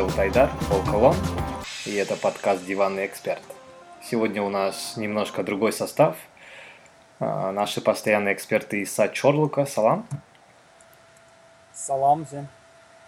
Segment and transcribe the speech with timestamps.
[0.00, 1.14] Зовут Айдар Волколон,
[1.84, 3.42] и это подкаст «Диванный эксперт».
[4.02, 6.16] Сегодня у нас немножко другой состав.
[7.18, 10.08] А, наши постоянные эксперты Иса Чорлука, салам.
[11.74, 12.48] Салам всем.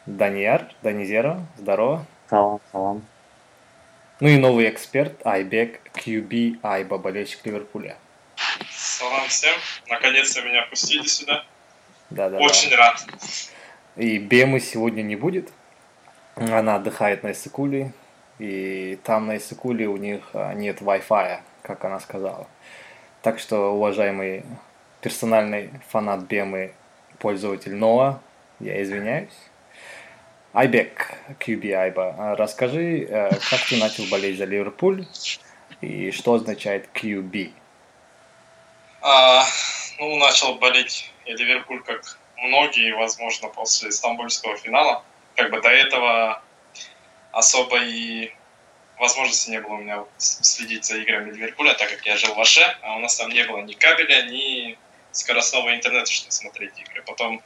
[0.05, 2.05] Данияр, Данизера, здорово.
[2.29, 3.07] Салам, салам.
[4.21, 7.97] Ну и новый эксперт Айбек QB Айба, болельщик Ливерпуля.
[8.71, 9.55] Салам всем.
[9.89, 11.43] Наконец-то меня пустили сюда.
[12.11, 12.37] Да, да.
[12.37, 12.77] Очень да.
[12.77, 13.07] рад.
[13.97, 15.49] И Бемы сегодня не будет.
[16.37, 17.93] Она отдыхает на Иссыкуле.
[18.39, 22.47] И там на Иссыкуле у них а, нет Wi-Fi, как она сказала.
[23.23, 24.45] Так что, уважаемый
[25.01, 26.73] персональный фанат Бемы,
[27.19, 28.21] пользователь Ноа,
[28.59, 29.37] я извиняюсь.
[30.53, 35.07] Айбек, QB Айба, а расскажи, э, как ты начал болеть за Ливерпуль
[35.81, 37.53] и что означает QB?
[39.01, 39.45] А,
[39.99, 45.05] ну, начал болеть я Ливерпуль, как многие, возможно, после Стамбульского финала.
[45.37, 46.43] Как бы до этого
[47.33, 48.33] особо и
[48.99, 52.77] возможности не было у меня следить за играми Ливерпуля, так как я жил в Аше,
[52.83, 54.79] а у нас там не было ни кабеля, ни
[55.11, 57.03] скоростного интернета, чтобы смотреть игры.
[57.03, 57.43] Потом,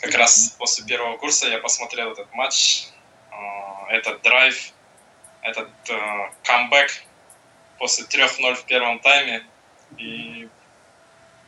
[0.00, 2.88] как раз после первого курса, я посмотрел этот матч,
[3.30, 4.72] а, этот драйв,
[5.42, 6.90] этот э, камбэк
[7.78, 9.46] после 3-0 в первом тайме.
[9.96, 10.48] И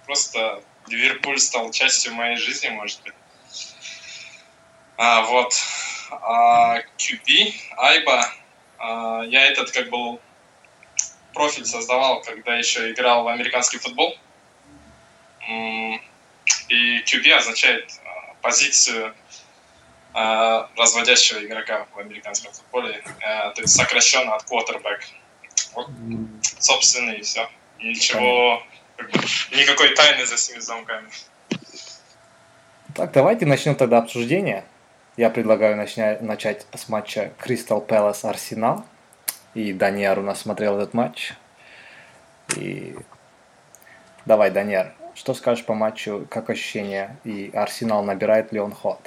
[0.06, 3.14] просто Ливерпуль стал частью моей жизни, может быть.
[5.02, 5.54] А, вот.
[6.10, 8.30] А, QB, Айба.
[8.76, 10.20] А, я этот как был
[11.32, 14.14] профиль создавал, когда еще играл в американский футбол.
[15.48, 19.14] И QB означает а, позицию
[20.12, 23.02] а, разводящего игрока в американском футболе.
[23.20, 25.00] То есть сокращенно от quarterback.
[25.72, 25.88] Вот,
[26.58, 27.48] собственно, и все.
[27.78, 28.62] Ничего,
[29.52, 31.08] никакой тайны за семи замками.
[32.94, 34.66] Так, давайте начнем тогда обсуждение.
[35.16, 38.84] Я предлагаю начня- начать с матча Кристал Пэлас Арсенал.
[39.54, 41.34] И Даниар у нас смотрел этот матч.
[42.56, 42.96] И
[44.24, 47.16] давай, Даниар, что скажешь по матчу, как ощущения?
[47.24, 48.98] И Арсенал набирает ли он ход?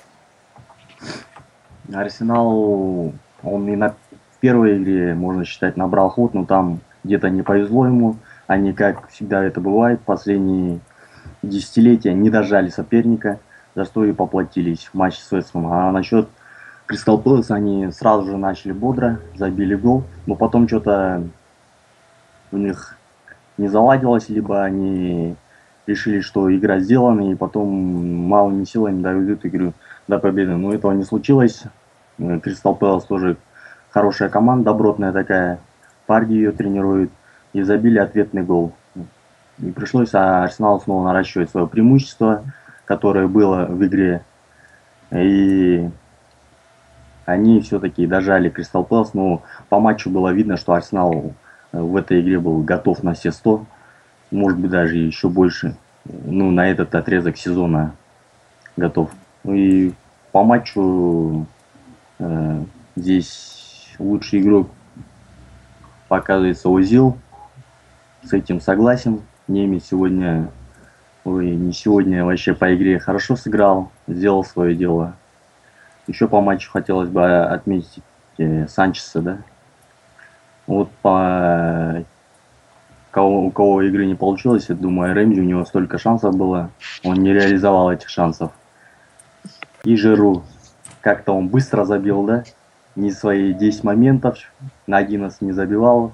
[1.94, 3.96] Арсенал, он и на
[4.42, 8.18] первой игре, можно считать, набрал ход, но там где-то не повезло ему.
[8.48, 10.80] Они, как всегда это бывает, последние
[11.42, 13.40] десятилетия не дожали соперника,
[13.76, 15.68] за что и поплатились в матче с Вестом.
[15.68, 16.28] А насчет
[16.86, 21.24] Кристал Пэлас они сразу же начали бодро, забили гол, но потом что-то
[22.52, 22.98] у них
[23.58, 25.36] не заладилось, либо они
[25.88, 29.74] решили, что игра сделана, и потом малыми силами доведут игру
[30.08, 30.52] до победы.
[30.52, 31.64] Но этого не случилось.
[32.18, 33.38] Кристал Пэлас тоже
[33.90, 35.60] хорошая команда, добротная такая.
[36.06, 37.12] Парди ее тренирует.
[37.54, 38.74] И забили ответный гол.
[39.60, 42.44] И пришлось Арсеналу снова наращивать свое преимущество,
[42.86, 44.24] которое было в игре.
[45.12, 45.90] И
[47.26, 51.34] они все-таки дожали Кристал Пэлас, но по матчу было видно, что Арсенал
[51.72, 53.66] в этой игре был готов на все 100,
[54.32, 55.76] может быть даже еще больше.
[56.06, 57.96] Ну, на этот отрезок сезона
[58.76, 59.12] готов.
[59.44, 59.94] Ну и
[60.32, 61.46] по матчу
[62.20, 62.64] э,
[62.96, 64.70] здесь лучший игрок
[66.08, 67.18] показывается Озил.
[68.24, 69.22] С этим согласен.
[69.48, 70.50] Немец сегодня,
[71.26, 75.16] ой, не сегодня, вообще по игре хорошо сыграл, сделал свое дело.
[76.08, 78.04] Еще по матчу хотелось бы отметить
[78.38, 79.38] э, Санчеса, да.
[80.68, 82.04] Вот по
[83.12, 86.72] кого, у кого игры не получилось, я думаю, Рэмзи, у него столько шансов было,
[87.04, 88.52] он не реализовал этих шансов.
[89.84, 90.44] И Жиру,
[91.02, 92.44] как-то он быстро забил, да,
[92.96, 94.40] не свои 10 моментов,
[94.88, 96.14] на 11 не забивал,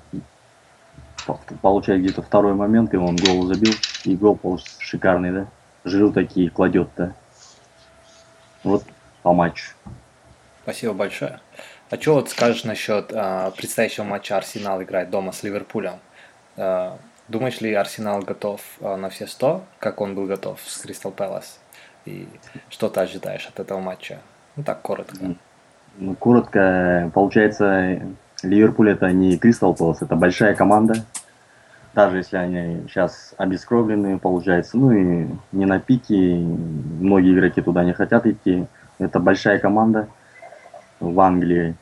[1.61, 3.73] получает где-то второй момент, и он гол забил,
[4.03, 5.47] и гол получился шикарный, да,
[5.85, 7.13] Жиру такие кладет, да.
[8.63, 8.83] Вот
[9.23, 9.73] по матчу.
[10.63, 11.39] Спасибо большое.
[11.89, 15.99] А что вот скажешь насчет а, предстоящего матча Арсенал играть дома с Ливерпулем?
[16.57, 16.97] А,
[17.27, 21.59] думаешь ли Арсенал готов а, на все 100, как он был готов с Кристал Пэлас?
[22.05, 22.27] И
[22.69, 24.19] что ты ожидаешь от этого матча?
[24.55, 25.35] Ну так, коротко.
[25.97, 28.01] Ну, коротко, получается,
[28.43, 31.05] Ливерпуль это не Кристал Пэлас, это большая команда.
[31.99, 37.91] Даже если они сейчас обескровленные, получается, ну и не на пике, многие игроки туда не
[37.91, 38.67] хотят идти.
[38.99, 40.07] Это большая команда
[41.01, 41.75] в Англии,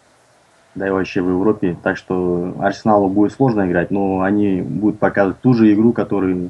[0.74, 1.78] да и вообще в Европе.
[1.84, 6.50] Так что Арсеналу будет сложно играть, но они будут показывать ту же игру, которую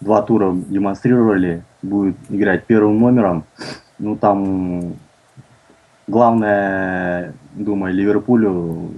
[0.00, 1.64] два тура демонстрировали.
[1.82, 3.44] Будут играть первым номером.
[3.98, 4.94] Ну там
[6.06, 8.88] главное, думаю, Ливерпулю,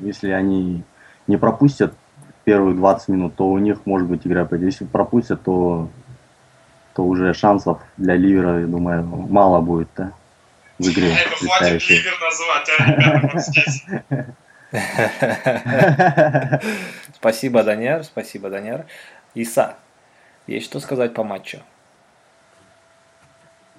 [0.00, 0.82] если они
[1.28, 1.94] не пропустят
[2.44, 4.66] первые 20 минут, то у них может быть игра пойдет.
[4.66, 5.88] Если пропустят, то,
[6.94, 9.88] то уже шансов для Ливера, я думаю, мало будет.
[9.96, 10.12] Да?
[10.82, 11.14] в игре.
[11.14, 13.84] Это хватит ливер называть, а ребята вот здесь.
[17.16, 18.86] Спасибо, Даняр, спасибо, Даняр.
[19.34, 19.76] Иса,
[20.46, 21.60] есть что сказать по матчу?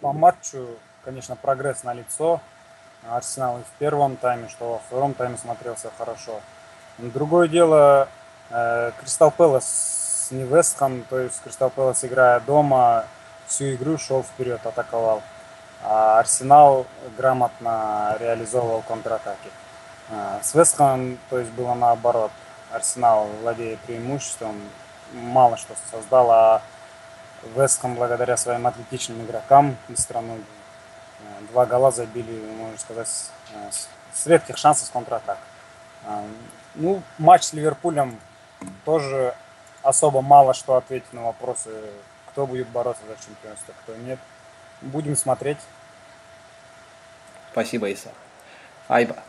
[0.02, 0.68] По матчу,
[1.04, 2.42] конечно, прогресс на лицо.
[3.10, 6.40] Арсенал и в первом тайме, что во втором тайме смотрелся хорошо.
[6.98, 8.08] Другое дело,
[9.00, 13.06] Кристал Пэлас не Вестхэм, то есть Кристал Пэлас, играя дома,
[13.48, 15.22] всю игру шел вперед, атаковал.
[15.84, 16.86] А Арсенал
[17.18, 19.50] грамотно реализовывал контратаки.
[20.10, 22.32] А, с Вестхэмом, то есть было наоборот.
[22.72, 24.60] Арсенал, владея преимуществом,
[25.14, 26.62] мало что создал, а
[27.56, 30.40] Вестхэм, благодаря своим атлетичным игрокам из страны,
[31.20, 33.08] э, два гола забили, можно сказать,
[34.14, 35.38] с редких шансов с контратак.
[36.76, 38.20] Ну, матч с Ливерпулем
[38.86, 39.36] тоже
[39.82, 41.70] особо мало что ответить на вопросы,
[42.28, 44.20] кто будет бороться за чемпионство, кто нет.
[44.82, 45.60] Будем смотреть.
[47.52, 48.12] Спасибо, Иса.
[48.88, 49.24] Айба.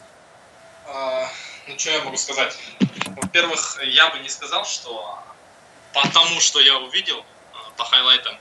[0.86, 1.28] А,
[1.68, 2.58] ну, что я могу сказать?
[3.06, 5.18] Во-первых, я бы не сказал, что
[5.92, 8.36] по тому, что я увидел, а, по хайлайтам,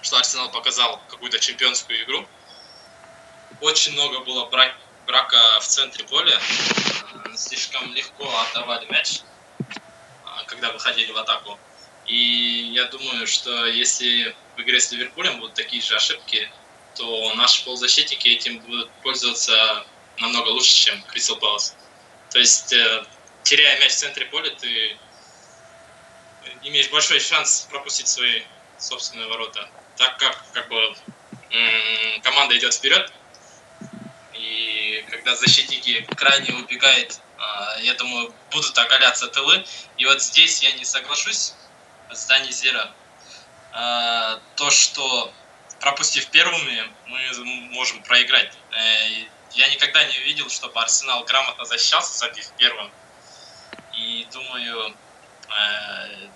[0.00, 2.26] что Арсенал показал какую-то чемпионскую игру.
[3.60, 4.74] Очень много было брак,
[5.06, 6.38] брака в центре поля.
[7.36, 9.20] Слишком легко отдавали мяч,
[10.52, 11.58] когда выходили в атаку.
[12.06, 16.50] И я думаю, что если в игре с Ливерпулем будут такие же ошибки,
[16.94, 19.86] то наши полузащитники этим будут пользоваться
[20.18, 21.76] намного лучше, чем Кристал Пэлас.
[22.30, 23.04] То есть, э,
[23.44, 24.96] теряя мяч в центре поля, ты
[26.64, 28.42] имеешь большой шанс пропустить свои
[28.78, 29.68] собственные ворота.
[29.96, 30.94] Так как, как бы,
[32.22, 33.12] команда идет вперед,
[34.34, 37.31] и когда защитники крайне убегают, а,
[37.80, 39.64] я думаю, будут оголяться тылы.
[39.96, 41.54] И вот здесь я не соглашусь
[42.10, 42.90] с Дани Зера.
[43.72, 45.32] А, то, что
[45.80, 47.20] пропустив первыми, мы
[47.70, 48.52] можем проиграть.
[48.70, 49.08] Э,
[49.52, 52.90] я никогда не видел, чтобы Арсенал грамотно защищался, забив первым.
[53.94, 54.94] И думаю,
[55.48, 56.28] э,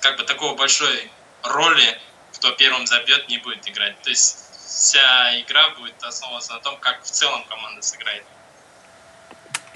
[0.00, 1.10] как бы такого большой
[1.42, 2.00] роли,
[2.34, 4.00] кто первым забьет, не будет играть.
[4.02, 8.24] То есть вся игра будет основываться на том, как в целом команда сыграет.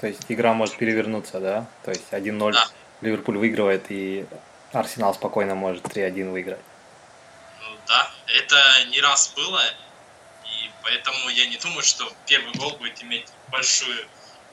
[0.05, 1.65] То есть игра может перевернуться, да?
[1.83, 2.67] То есть 1-0 да.
[3.01, 4.27] Ливерпуль выигрывает, и
[4.71, 6.59] Арсенал спокойно может 3-1 выиграть.
[7.59, 9.63] Ну да, это не раз было,
[10.43, 13.97] и поэтому я не думаю, что первый гол будет иметь большую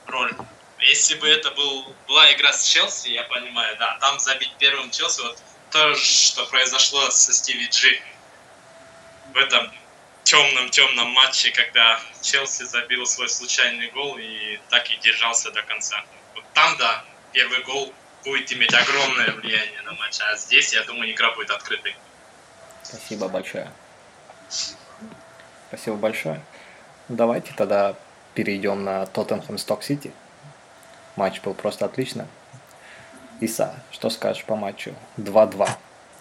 [0.06, 0.32] роль.
[0.78, 5.20] Если бы это был, была игра с Челси, я понимаю, да, там забить первым Челси,
[5.20, 5.38] вот
[5.70, 8.00] то, что произошло со Стиви Джи
[9.34, 9.70] в этом
[10.24, 16.04] темном-темном матче, когда Челси забил свой случайный гол и так и держался до конца.
[16.34, 17.92] Вот там, да, первый гол
[18.24, 21.96] будет иметь огромное влияние на матч, а здесь, я думаю, игра будет открытой.
[22.82, 23.70] Спасибо большое.
[25.68, 26.40] Спасибо большое.
[27.08, 27.96] Давайте тогда
[28.34, 30.12] перейдем на Тоттенхэм Сток Сити.
[31.16, 32.26] Матч был просто отлично.
[33.40, 34.94] Иса, что скажешь по матчу?
[35.18, 35.68] 2-2.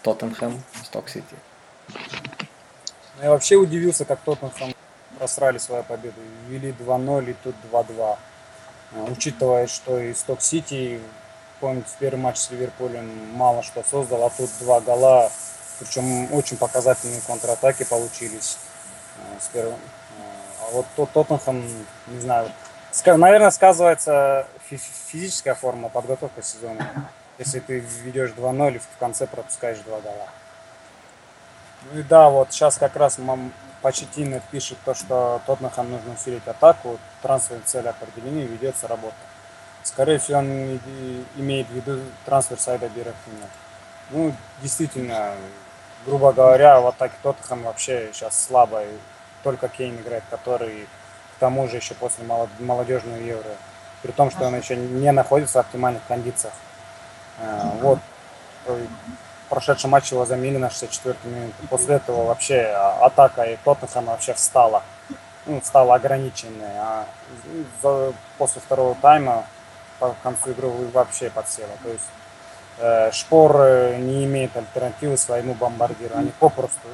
[0.03, 1.35] Тоттенхэм Сток Сити.
[3.21, 4.73] Я вообще удивился, как Тоттенхэм
[5.19, 6.19] просрали свою победу.
[6.47, 8.17] Вели 2-0 и тут 2-2.
[8.93, 10.99] А, учитывая, что и Сток Сити,
[11.59, 15.31] помните, первый матч с Ливерпулем мало что создал, а тут два гола,
[15.79, 18.57] причем очень показательные контратаки получились
[19.19, 19.59] а.
[19.59, 19.75] А,
[20.61, 21.63] а вот тот Тоттенхэм,
[22.07, 22.51] не знаю,
[23.05, 27.11] наверное, сказывается физическая форма, подготовка сезона.
[27.37, 30.27] Если ты ведешь 2-0 и в конце пропускаешь два гола.
[31.83, 36.47] Ну и да, вот сейчас как раз мам Почетина пишет то, что Тоттенхэм нужно усилить
[36.47, 39.15] атаку, трансферные цели определены, ведется работа.
[39.83, 40.79] Скорее всего, он
[41.37, 43.47] имеет в виду трансфер Сайда Бирахина.
[44.11, 45.33] Ну, действительно,
[46.05, 48.83] грубо говоря, в атаке Тоттенхэм вообще сейчас слабо.
[49.43, 50.87] Только Кейн играет, который
[51.35, 52.23] к тому же еще после
[52.59, 53.49] молодежного евро.
[54.03, 56.53] При том, что он еще не находится в оптимальных кондициях.
[57.39, 57.99] А, вот
[59.51, 61.53] прошедшем матче его заменили на 64-й минуте.
[61.69, 64.81] После этого вообще а, атака и Тоттенхэма вообще встала.
[65.45, 66.71] Ну, стала ограниченной.
[66.77, 67.05] А
[68.37, 69.43] после второго тайма
[69.99, 71.71] по концу игры вообще подсела.
[71.83, 72.09] То есть
[72.79, 76.15] э, Шпор не имеет альтернативы своему бомбардиру.
[76.15, 76.87] Они попросту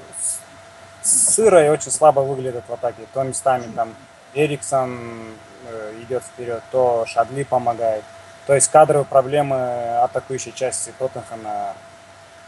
[1.03, 3.03] сыро и очень слабо выглядят в атаке.
[3.13, 3.93] То местами там
[4.33, 5.35] Эриксон
[5.69, 8.03] э, идет вперед, то Шадли помогает.
[8.47, 11.75] То есть кадровые проблемы атакующей части Тоттенхэма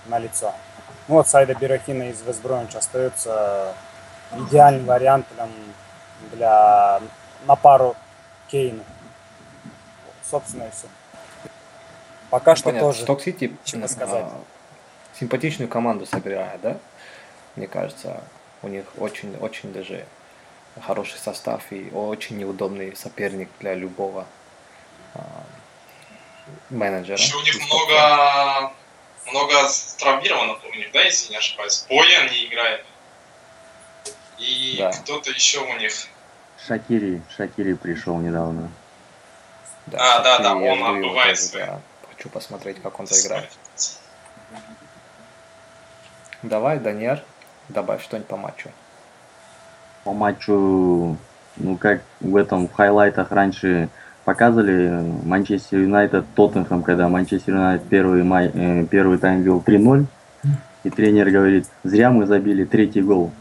[0.06, 0.54] на лицо.
[1.08, 3.74] Ну вот Сайда Бирахина из Вестбромича остается
[4.32, 5.50] идеальным вариантом
[6.32, 7.02] для
[7.46, 7.96] на пару
[8.48, 8.84] Кейна.
[10.30, 10.88] Собственно и все.
[12.30, 12.90] Пока что Понятно.
[12.90, 13.02] тоже.
[13.04, 14.26] Сток Сити чего сказать.
[15.20, 16.78] Симпатичную команду собирает, да?
[17.56, 18.22] Мне кажется,
[18.62, 20.06] у них очень, очень даже
[20.82, 24.26] хороший состав и очень неудобный соперник для любого
[25.16, 25.44] а,
[26.70, 27.18] менеджера.
[27.18, 28.72] Еще у них много,
[29.32, 29.54] много
[29.98, 31.86] травмированных у них, да, если не ошибаюсь.
[31.90, 32.86] Боян не играет.
[34.38, 34.92] И да.
[34.92, 35.94] кто-то еще у них.
[36.66, 38.70] Шакири, Шакири пришел недавно.
[39.88, 41.66] Да, а, да, да, он отбывает свои.
[41.66, 41.82] Да.
[42.10, 43.50] Хочу посмотреть, как он заиграет.
[46.42, 47.22] Давай, Даниэр,
[47.68, 48.72] добавь что-нибудь по матчу.
[50.06, 51.18] По матчу,
[51.58, 53.90] ну как в этом в хайлайтах раньше
[54.30, 60.06] показывали Манчестер Юнайтед Тоттенхэм, когда Манчестер Юнайтед первый, май, э, первый тайм вел 3-0,
[60.84, 63.32] и тренер говорит, зря мы забили третий гол,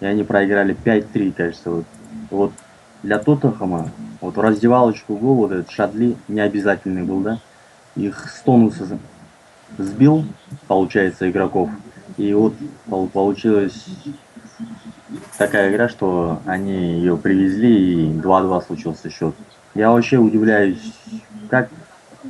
[0.00, 1.70] и они проиграли 5-3, кажется.
[1.70, 1.84] Вот,
[2.30, 2.52] вот
[3.02, 3.90] для Тоттенхэма,
[4.22, 7.40] вот в раздевалочку гол вот этот Шадли не обязательный был, да?
[7.94, 8.42] Их с
[9.76, 10.24] сбил,
[10.66, 11.68] получается, игроков.
[12.16, 12.54] И вот
[13.12, 13.84] получилась
[15.36, 19.34] такая игра, что они ее привезли и 2-2 случился счет.
[19.78, 20.92] Я вообще удивляюсь,
[21.48, 21.70] как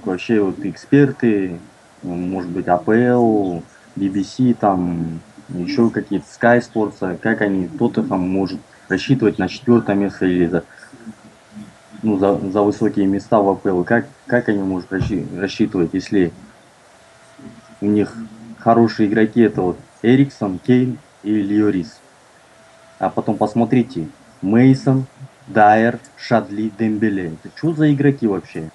[0.05, 1.59] вообще вот эксперты,
[2.03, 3.61] может быть, АПЛ,
[3.97, 10.45] BBC, там еще какие-то Sky Sports, как они Тоттенхэм может рассчитывать на четвертое место или
[10.45, 10.65] за,
[12.03, 13.83] ну, за, за высокие места в АПЛ.
[13.83, 16.33] Как, как они могут рассчитывать, если
[17.81, 18.15] у них
[18.59, 21.99] хорошие игроки, это вот Эриксон, Кейн и Льорис.
[22.99, 24.07] А потом посмотрите,
[24.43, 25.07] Мейсон,
[25.49, 27.33] Дайер, Шадли, Дембеле.
[27.43, 28.71] Это что за игроки вообще?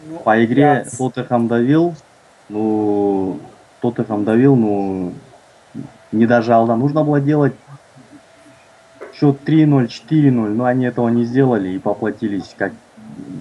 [0.00, 0.84] Ну, По игре я...
[0.84, 1.94] Тоттенхэм давил,
[2.48, 3.40] ну,
[3.80, 5.12] Тоттенхэм давил, ну,
[6.12, 7.54] не дожал, да, нужно было делать
[9.18, 12.72] счет 3-0, 4-0, но они этого не сделали и поплатились, как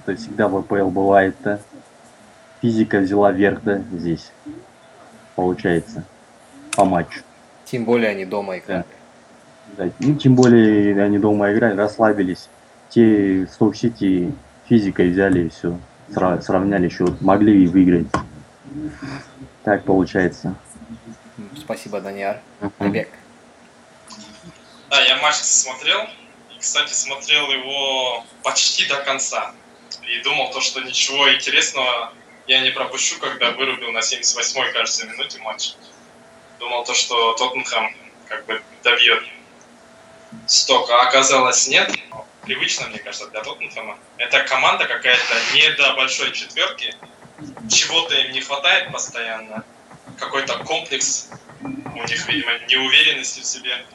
[0.06, 1.60] это всегда в АПЛ бывает, да.
[2.62, 4.32] Физика взяла верх, да, здесь,
[5.36, 6.04] получается,
[6.76, 7.22] по матчу.
[7.66, 8.88] Тем более они дома играют.
[8.90, 8.97] Да.
[9.76, 9.90] Да.
[10.00, 12.50] Ну, тем более они дома играли, расслабились.
[12.90, 14.32] Те Сток-Сити
[14.68, 15.78] физикой взяли и все,
[16.14, 18.08] сравняли счет, могли и выиграть.
[19.64, 20.56] Так получается.
[21.58, 22.40] Спасибо, Даниар.
[22.62, 23.08] Uh-huh.
[24.90, 26.02] Да, я матч смотрел.
[26.56, 29.54] И, кстати, смотрел его почти до конца.
[30.04, 32.14] И думал то, что ничего интересного
[32.48, 35.76] я не пропущу, когда вырубил на 78-й, кажется, минуте матч.
[36.60, 37.94] Думал то, что Тоттенхэм
[38.28, 39.24] как бы добьет
[40.48, 41.92] сток, а оказалось нет.
[42.44, 43.98] Привычно, мне кажется, для Тоттенхэма.
[44.18, 46.96] Это команда какая-то не до большой четверки.
[47.70, 49.64] Чего-то им не хватает постоянно.
[50.18, 51.30] Какой-то комплекс
[51.62, 53.86] у них, видимо, неуверенности в себе.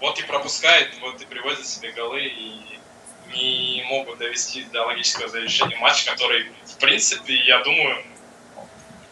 [0.00, 2.78] Вот и пропускает, вот и приводит себе голы, и
[3.34, 8.02] не могут довести до логического завершения матч, который, в принципе, я думаю,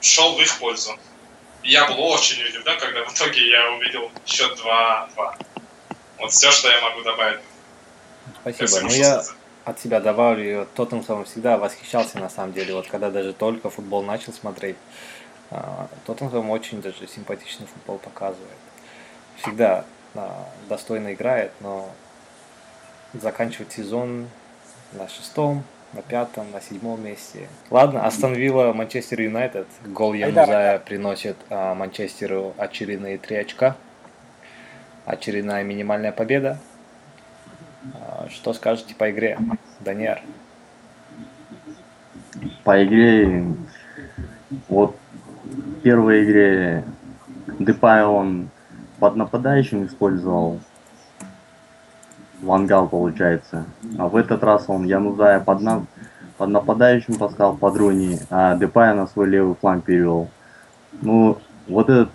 [0.01, 0.99] шел в их пользу.
[1.67, 5.35] Я был очень удивлен, когда в итоге я увидел счет 2-2.
[6.19, 7.41] Вот все, что я могу добавить.
[8.41, 8.83] Спасибо.
[8.83, 9.25] Ну, я
[9.65, 14.33] от себя добавлю, Тоттенхэм всегда восхищался, на самом деле, вот когда даже только футбол начал
[14.33, 14.77] смотреть,
[15.51, 18.59] а, Тоттенхэм очень даже симпатичный футбол показывает.
[19.43, 21.91] Всегда а, достойно играет, но
[23.13, 24.31] заканчивать сезон
[24.93, 25.65] на шестом,
[25.97, 27.49] на пятом, на седьмом месте.
[27.71, 29.67] Ладно, Астон Вилла, Манчестер Юнайтед.
[29.87, 33.77] Гол Янузая приносит а, Манчестеру очередные три очка.
[35.07, 36.59] Очередная минимальная победа.
[37.95, 39.39] А, что скажете по игре,
[39.81, 40.21] Даниэр?
[42.63, 43.45] По игре,
[44.69, 44.97] вот
[45.45, 46.85] в первой игре
[47.59, 48.51] Депай он
[48.99, 50.61] под нападающим использовал
[52.43, 53.65] Вангал получается.
[53.99, 55.87] А в этот раз он Янузая под, на...
[56.37, 60.29] под нападающим поставил под Руни, а Депая на свой левый фланг перевел.
[61.03, 61.39] Ну,
[61.69, 62.11] вот, этот,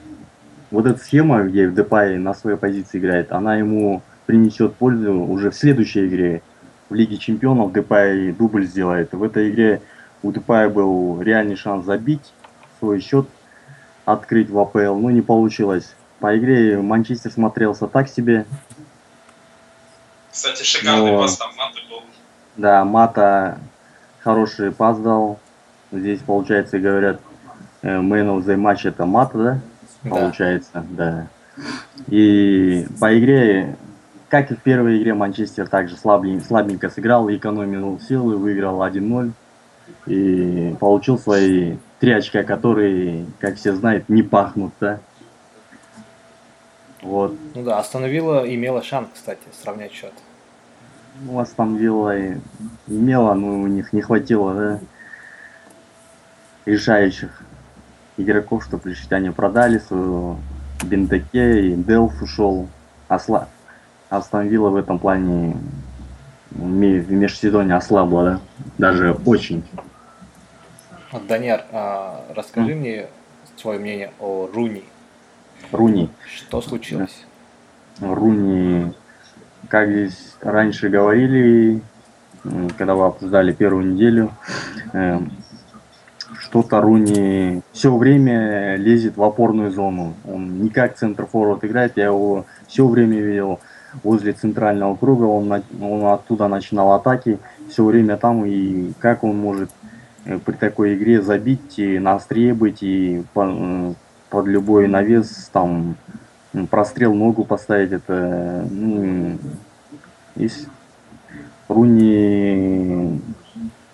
[0.70, 5.56] вот эта схема, где Депай на своей позиции играет, она ему принесет пользу уже в
[5.56, 6.42] следующей игре.
[6.90, 9.14] В Лиге Чемпионов Депай дубль сделает.
[9.14, 9.82] В этой игре
[10.24, 12.34] у Депая был реальный шанс забить
[12.80, 13.28] свой счет
[14.06, 15.96] открыть в АПЛ, но не получилось.
[16.20, 18.46] По игре Манчестер смотрелся так себе.
[20.32, 21.20] Кстати, шикарный но...
[21.20, 22.04] пас там Мата был.
[22.58, 23.60] Да, Мата
[24.24, 25.40] хороший пас дал.
[25.92, 27.20] Здесь, получается, говорят,
[27.82, 29.60] э, man of the match это Мата, да?
[30.04, 30.10] да?
[30.10, 31.28] Получается, да.
[32.08, 33.76] И по игре,
[34.30, 39.32] как и в первой игре, Манчестер также слабенько, слабенько сыграл, экономил силы, выиграл 1-0
[40.08, 45.00] и получил свои три очка, которые, как все знают, не пахнут, да?
[47.02, 47.36] Вот.
[47.56, 50.14] Ну да, остановила имела шанс, кстати, сравнять счет.
[51.20, 52.38] Ну, остановила и
[52.88, 54.80] имела, но у них не хватило, да,
[56.66, 57.42] решающих
[58.18, 59.12] игроков, чтобы решить.
[59.12, 60.38] Они продали свою
[60.84, 62.68] Бентаке, и Делф ушел,
[63.08, 63.48] осла...
[64.10, 65.56] Астон Вилла в этом плане
[66.52, 68.40] в межсезонье ослабла, да?
[68.78, 69.64] Даже очень.
[71.30, 72.76] Даняр, а, расскажи mm.
[72.76, 73.08] мне
[73.56, 74.84] свое мнение о Руни.
[75.72, 76.10] Руни.
[76.26, 77.26] Что случилось?
[78.00, 78.94] Руни,
[79.68, 81.82] как здесь раньше говорили,
[82.78, 84.32] когда вы обсуждали первую неделю,
[84.94, 85.32] эм,
[86.40, 90.16] что-то Руни все время лезет в опорную зону.
[90.26, 93.60] Он не как центр форвард играет, я его все время видел
[94.04, 95.52] возле центрального круга, он,
[95.82, 97.40] он оттуда начинал атаки,
[97.70, 99.70] все время там, и как он может
[100.26, 103.94] э, при такой игре забить и на острие быть, и по,
[104.32, 105.96] под любой навес там
[106.72, 109.38] прострел ногу поставить, это ну,
[110.36, 110.68] есть
[111.68, 113.22] Руни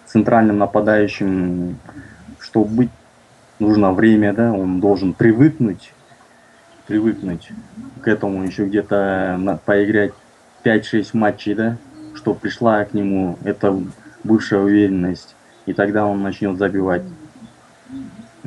[0.06, 1.78] центральным нападающим,
[2.40, 2.90] чтобы быть,
[3.60, 5.94] нужно время, да, он должен привыкнуть,
[6.86, 7.50] привыкнуть
[8.02, 10.14] к этому еще где-то поиграть
[10.64, 11.78] 5-6 матчей, да,
[12.16, 13.78] что пришла к нему эта
[14.24, 17.04] бывшая уверенность, и тогда он начнет забивать.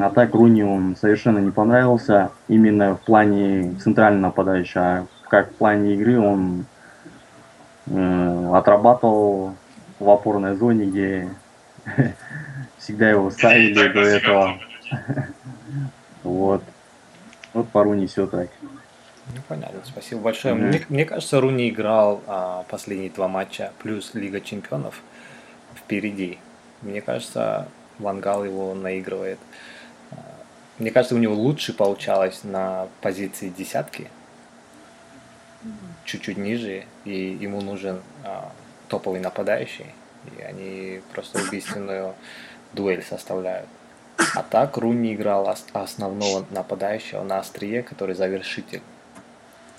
[0.01, 5.55] А так Руни он совершенно не понравился именно в плане центрального нападающего, а как в
[5.57, 6.65] плане игры он
[7.87, 9.55] э, отрабатывал
[9.99, 11.29] в опорной зоне, где
[12.79, 14.59] всегда его ставили до этого.
[16.23, 16.63] Вот.
[17.55, 18.51] Вот по Руни все так.
[19.35, 20.55] Ну, понятно, спасибо большое.
[20.55, 20.69] Mm-hmm.
[20.69, 25.01] Мне, мне кажется, Руни играл а, последние два матча плюс Лига Чемпионов
[25.75, 26.39] впереди.
[26.83, 29.39] Мне кажется, Вангал его наигрывает.
[30.81, 34.11] Мне кажется, у него лучше получалось на позиции десятки,
[36.07, 38.51] чуть-чуть ниже, и ему нужен а,
[38.89, 39.93] топовый нападающий,
[40.39, 42.15] и они просто убийственную
[42.73, 43.69] дуэль составляют.
[44.35, 48.81] А так Руни играл основного нападающего на острие, который завершитель.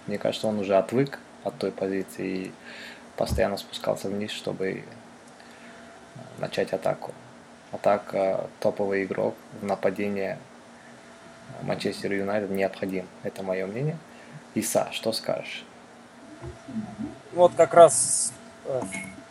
[0.06, 2.52] Мне кажется, он уже отвык от той позиции и
[3.18, 4.84] постоянно спускался вниз, чтобы
[6.38, 7.12] начать атаку.
[7.72, 10.38] А так а, топовый игрок в нападении
[11.62, 13.08] Манчестер Юнайтед необходим.
[13.24, 13.98] Это мое мнение.
[14.56, 15.66] Иса, что скажешь?
[17.34, 18.34] Вот как раз
[18.66, 18.82] э,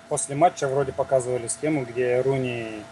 [0.09, 2.83] после матча вроде показывали схему, где Руни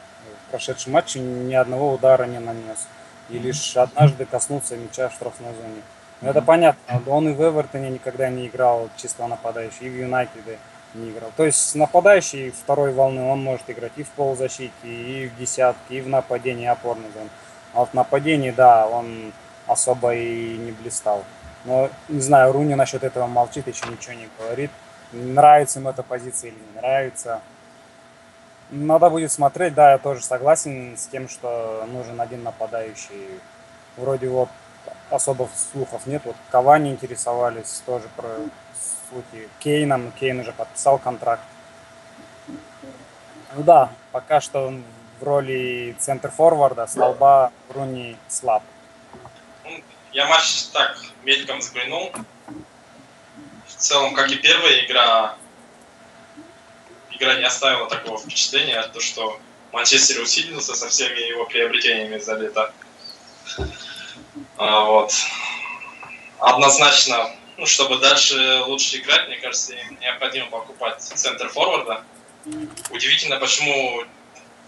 [0.46, 2.86] в прошедшем матче ни одного удара не нанес.
[3.30, 5.82] И лишь однажды коснулся мяча в штрафной зоне.
[6.20, 10.58] Но это понятно, он и в Эвертоне никогда не играл чисто нападающий, и в Юнайтеде
[10.94, 11.30] не играл.
[11.36, 16.00] То есть нападающий второй волны он может играть и в полузащите, и в десятке, и
[16.00, 17.28] в нападении опорной зоны.
[17.78, 19.32] А вот в нападении, да, он
[19.68, 21.24] особо и не блистал.
[21.64, 24.72] Но, не знаю, Руни насчет этого молчит, еще ничего не говорит.
[25.12, 27.40] Нравится ему эта позиция или не нравится.
[28.70, 33.38] Надо будет смотреть, да, я тоже согласен с тем, что нужен один нападающий.
[33.96, 34.48] Вроде вот
[35.08, 36.22] особо слухов нет.
[36.24, 38.28] Вот Кавани интересовались тоже про
[39.08, 39.48] слухи.
[39.60, 41.44] Кейном, Кейн уже подписал контракт.
[43.54, 44.82] Ну да, пока что он
[45.20, 48.62] в роли центр-форварда, столба Руни слаб.
[50.12, 52.12] Я матч так мельком взглянул.
[53.66, 55.36] В целом, как и первая игра,
[57.10, 59.38] игра не оставила такого впечатления, то что
[59.72, 62.72] Манчестер усилился со всеми его приобретениями за лето.
[64.56, 65.12] А, вот.
[66.38, 72.02] Однозначно, ну, чтобы дальше лучше играть, мне кажется, им необходимо покупать центр форварда.
[72.90, 74.04] Удивительно, почему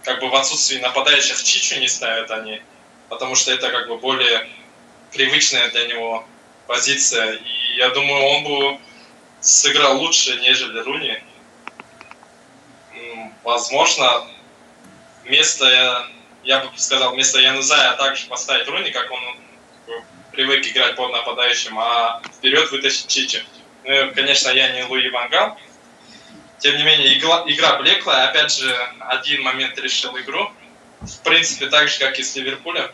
[0.03, 2.61] как бы в отсутствии нападающих Чичу не ставят они,
[3.09, 4.47] потому что это как бы более
[5.11, 6.25] привычная для него
[6.67, 7.33] позиция.
[7.33, 8.79] И я думаю, он бы
[9.41, 11.21] сыграл лучше, нежели Руни.
[13.43, 14.27] Возможно,
[15.23, 16.07] вместо,
[16.43, 19.19] я бы сказал, вместо Янузая также поставить Руни, как он
[20.31, 23.43] привык играть под нападающим, а вперед вытащить Чичи.
[23.83, 25.57] Ну, конечно, я не Луи Вангал,
[26.61, 28.29] тем не менее, игла, игра блеклая.
[28.29, 30.51] Опять же, один момент решил игру.
[31.01, 32.89] В принципе, так же, как и с Ливерпулем.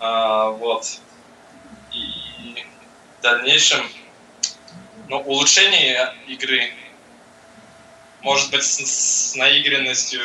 [0.00, 1.00] А, вот.
[1.92, 2.66] И
[3.18, 3.88] в дальнейшем,
[5.08, 6.72] ну, улучшение игры,
[8.22, 10.20] может быть, с, с наигранностью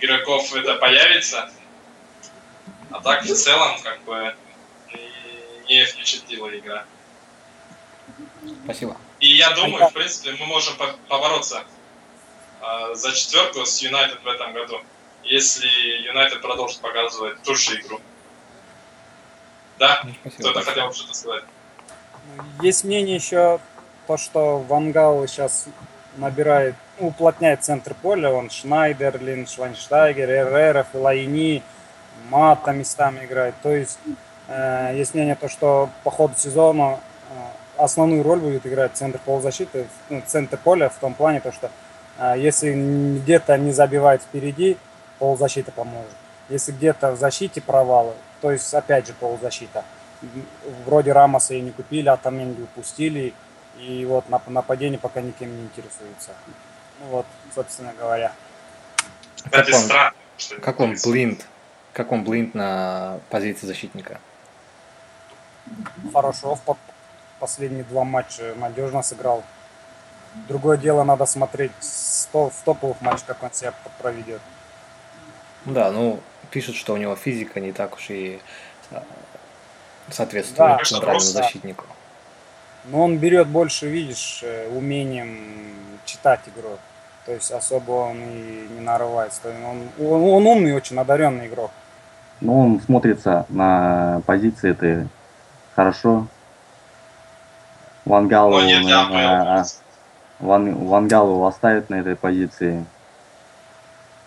[0.00, 1.52] игроков это появится.
[2.90, 4.34] А так, в целом, как бы,
[5.68, 6.84] не впечатлила игра.
[8.64, 8.96] Спасибо.
[9.26, 10.74] И я думаю, в принципе, мы можем
[11.08, 11.64] побороться
[12.60, 14.80] э, за четверку с Юнайтед в этом году,
[15.24, 15.66] если
[16.06, 18.00] Юнайтед продолжит показывать ту же игру.
[19.80, 20.00] Да?
[20.04, 21.42] Ну, Кто-то хотел что-то сказать.
[22.62, 23.58] Есть мнение еще
[24.06, 25.66] то, что Вангал сейчас
[26.18, 31.64] набирает, уплотняет центр поля, он Шнайдерлин, Швайнштайгер, Эррера, Филайни,
[32.30, 33.56] Мата местами играет.
[33.60, 33.98] То есть
[34.46, 37.34] э, есть мнение то, что по ходу сезона э,
[37.78, 41.70] основную роль будет играть центр полузащиты, ну, центр поля в том плане, то, что
[42.18, 44.76] а, если где-то не забивает впереди,
[45.18, 46.14] полузащита поможет.
[46.48, 49.84] Если где-то в защите провалы, то есть опять же полузащита.
[50.86, 53.34] Вроде Рамоса и не купили, а Таменги упустили,
[53.78, 56.30] и вот на нападение пока никем не интересуется.
[57.00, 58.32] Ну вот, собственно говоря.
[59.50, 61.46] Как он, как он блинд,
[61.92, 64.20] как он блинд на позиции защитника?
[66.12, 66.60] Хорошо, в
[67.38, 69.42] последние два матча надежно сыграл.
[70.48, 71.72] Другое дело, надо смотреть
[72.32, 74.40] в топовых матчах, как он себя проведет.
[75.64, 76.20] Да, ну,
[76.50, 78.40] пишут, что у него физика не так уж и
[78.90, 79.02] а,
[80.10, 81.84] соответствует да, центральному защитнику.
[82.84, 86.78] Но он берет больше, видишь, э, умением читать игру.
[87.24, 89.40] То есть особо он и не нарывается.
[89.48, 91.72] Он, он, он умный, очень одаренный игрок.
[92.40, 95.08] Ну, он смотрится на позиции этой
[95.74, 96.28] хорошо.
[98.06, 99.64] Вангалу, ну, на,
[100.38, 102.84] Ван, Вангалу оставят на этой позиции.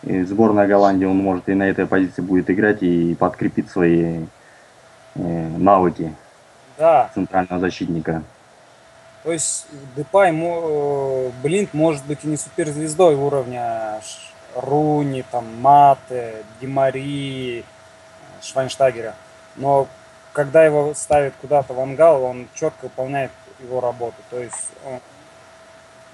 [0.03, 4.25] И сборная Голландии, он может и на этой позиции будет играть и подкрепить свои
[5.15, 6.13] э, навыки
[6.77, 7.09] да.
[7.13, 8.23] центрального защитника.
[9.23, 10.31] То есть Депай,
[11.43, 13.99] Блинт может быть и не суперзвездой уровня
[14.55, 17.63] Руни, там, Мате, Димари,
[18.41, 19.15] Швайнштагера.
[19.57, 19.87] Но
[20.31, 23.31] когда его ставят куда-то в ангал, он четко выполняет
[23.62, 24.17] его работу.
[24.30, 25.00] То есть он,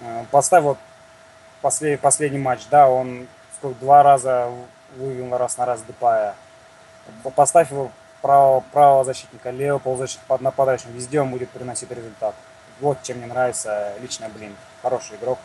[0.01, 0.77] э, поставь вот
[1.61, 3.27] послед, последний матч, да, он
[3.57, 4.51] сколько, два раза
[4.95, 6.35] вывел раз на раз Депая.
[7.35, 12.35] Поставь его правого, правого защитника, левого полузащитника под нападающим, везде он будет приносить результат.
[12.79, 15.39] Вот чем мне нравится лично, блин, хороший игрок.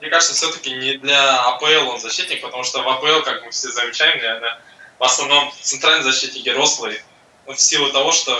[0.00, 3.68] Мне кажется, все-таки не для АПЛ он защитник, потому что в АПЛ, как мы все
[3.68, 4.58] замечаем, наверное,
[4.98, 7.02] в основном центральные защитники рослые.
[7.46, 8.36] Ну, в силу того, что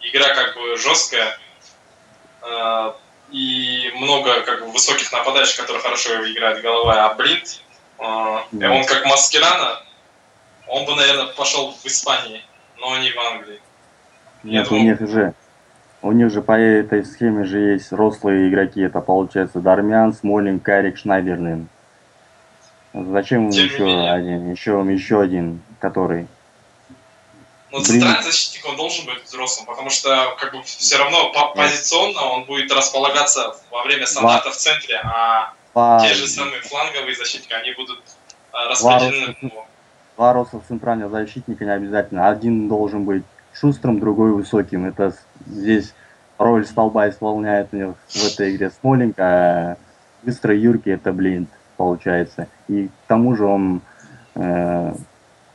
[0.00, 1.38] игра как бы жесткая, э,
[3.30, 7.62] и много как бы высоких нападающих, которые хорошо играют головой, а Блинт,
[7.98, 9.82] э, он как Маскерана,
[10.68, 12.42] он бы, наверное, пошел в Испании,
[12.78, 13.60] но не в Англии.
[14.42, 15.34] Нет, думаю, у них же
[16.04, 18.82] у них же по этой схеме же есть рослые игроки.
[18.82, 21.66] Это получается Дармян, Смолин, Карик, Шнайдерлин.
[22.92, 24.12] Зачем Тем еще менее.
[24.12, 24.52] один?
[24.52, 26.26] Еще, еще один, который.
[27.74, 32.22] Ну, центральный защитник он должен быть взрослым, потому что как бы все равно по позиционно
[32.22, 36.00] он будет располагаться во время стандарта в центре, а Два...
[36.00, 38.00] те же самые фланговые защитники, они будут
[38.52, 39.36] а, распределены.
[39.42, 39.66] Два,
[40.16, 42.28] Два рослых центрального защитника не обязательно.
[42.28, 44.86] Один должен быть шустрым, другой высоким.
[44.86, 45.12] Это
[45.44, 45.94] здесь
[46.38, 49.78] роль столба исполняет у него в этой игре Смолинг, а
[50.22, 52.46] быстрый Юрки это Блинт получается.
[52.68, 53.82] И к тому же он
[54.36, 54.94] э,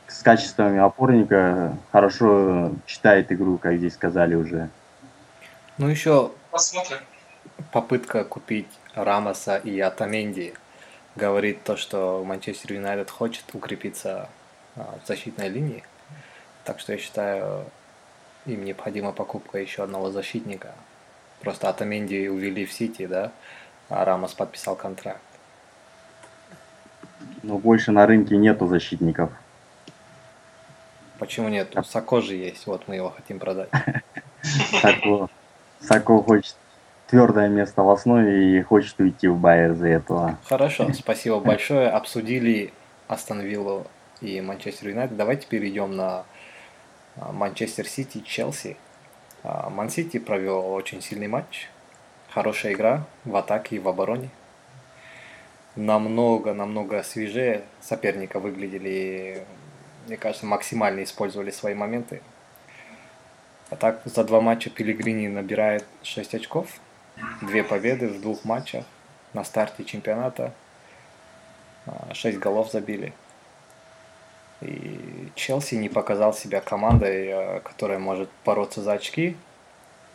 [0.10, 4.70] с качествами опорника хорошо читает игру, как здесь сказали уже.
[5.78, 6.98] Ну еще Посмотрим.
[7.72, 10.54] попытка купить Рамоса и Атаменди
[11.16, 14.30] говорит то, что Манчестер Юнайтед хочет укрепиться
[14.76, 15.84] а, в защитной линии.
[16.64, 17.66] Так что я считаю,
[18.46, 20.74] им необходима покупка еще одного защитника.
[21.42, 23.32] Просто Атаменди увели в Сити, да,
[23.90, 25.22] а Рамос подписал контракт.
[27.44, 29.32] Но больше на рынке нету защитников.
[31.20, 31.78] Почему нет?
[31.78, 33.70] У Сако же есть, вот мы его хотим продать.
[34.82, 35.30] Сако,
[35.82, 36.56] Сако хочет
[37.08, 40.38] твердое место в основе и хочет уйти в Байер за этого.
[40.46, 41.90] Хорошо, спасибо большое.
[41.90, 42.72] Обсудили
[43.08, 43.86] Астон Виллу
[44.22, 45.18] и Манчестер Юнайтед.
[45.18, 46.24] Давайте перейдем на
[47.18, 48.78] а, Манчестер Сити, Челси.
[49.44, 51.68] А, Ман Сити провел очень сильный матч.
[52.30, 54.30] Хорошая игра в атаке и в обороне.
[55.76, 59.44] Намного-намного свежее соперника выглядели,
[60.10, 62.22] мне кажется, максимально использовали свои моменты.
[63.70, 66.68] А так за два матча Пилигрини набирает 6 очков,
[67.42, 68.86] две победы в двух матчах
[69.34, 70.52] на старте чемпионата,
[72.12, 73.14] 6 а, голов забили.
[74.62, 79.38] И Челси не показал себя командой, э, которая может бороться за очки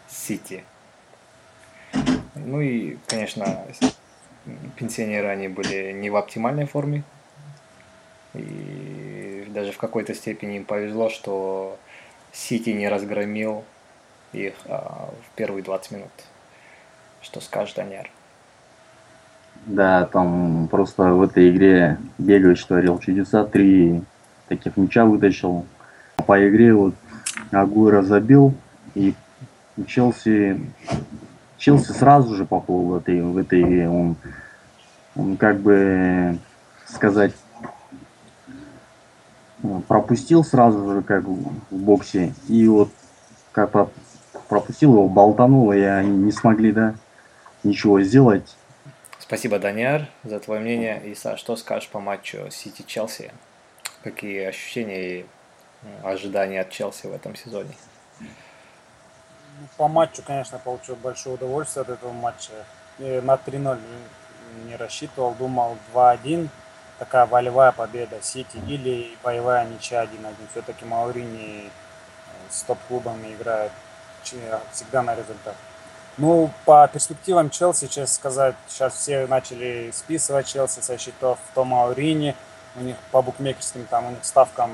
[0.09, 0.64] Сити.
[2.35, 3.64] Ну и, конечно,
[4.76, 7.04] пенсионеры они были не в оптимальной форме.
[8.35, 9.13] И
[9.55, 11.79] даже в какой-то степени им повезло, что
[12.33, 13.64] Сити не разгромил
[14.33, 16.11] их а, в первые 20 минут.
[17.23, 18.11] Что скажет Даняр?
[19.64, 23.45] Да, там просто в этой игре Бегович творил чудеса.
[23.45, 24.03] Три
[24.49, 25.64] таких мяча вытащил.
[26.27, 26.95] По игре вот
[27.51, 28.55] Агуэра забил,
[28.95, 29.14] и
[29.87, 30.61] Челси,
[31.59, 33.88] Челси сразу же поплыл в этой, в этой игре.
[33.88, 34.17] Он,
[35.17, 36.38] он как бы
[36.87, 37.33] сказать
[39.88, 42.90] пропустил сразу же как в боксе и вот
[43.53, 43.70] как
[44.48, 46.94] пропустил его, болтанул, и они не смогли, да,
[47.62, 48.57] ничего сделать.
[49.18, 51.00] Спасибо, Даниар, за твое мнение.
[51.07, 53.33] Иса, что скажешь по матчу Сити-Челси?
[54.03, 55.27] Какие ощущения и
[56.03, 57.74] ожидания от Челси в этом сезоне?
[58.20, 58.27] Ну,
[59.77, 62.53] по матчу, конечно, получил большое удовольствие от этого матча.
[62.98, 63.79] И на 3-0
[64.66, 66.48] не рассчитывал, думал 2-1,
[66.98, 70.35] такая волевая победа Сити или боевая ничья 1-1.
[70.52, 71.70] Все-таки Маурини
[72.50, 73.72] с топ-клубами играет
[74.72, 75.54] всегда на результат.
[76.16, 82.37] Ну, по перспективам Челси, честно сказать, сейчас все начали списывать Челси со счетов Тома Аурини.
[82.76, 84.70] У них по букмекерским там, у них ставкам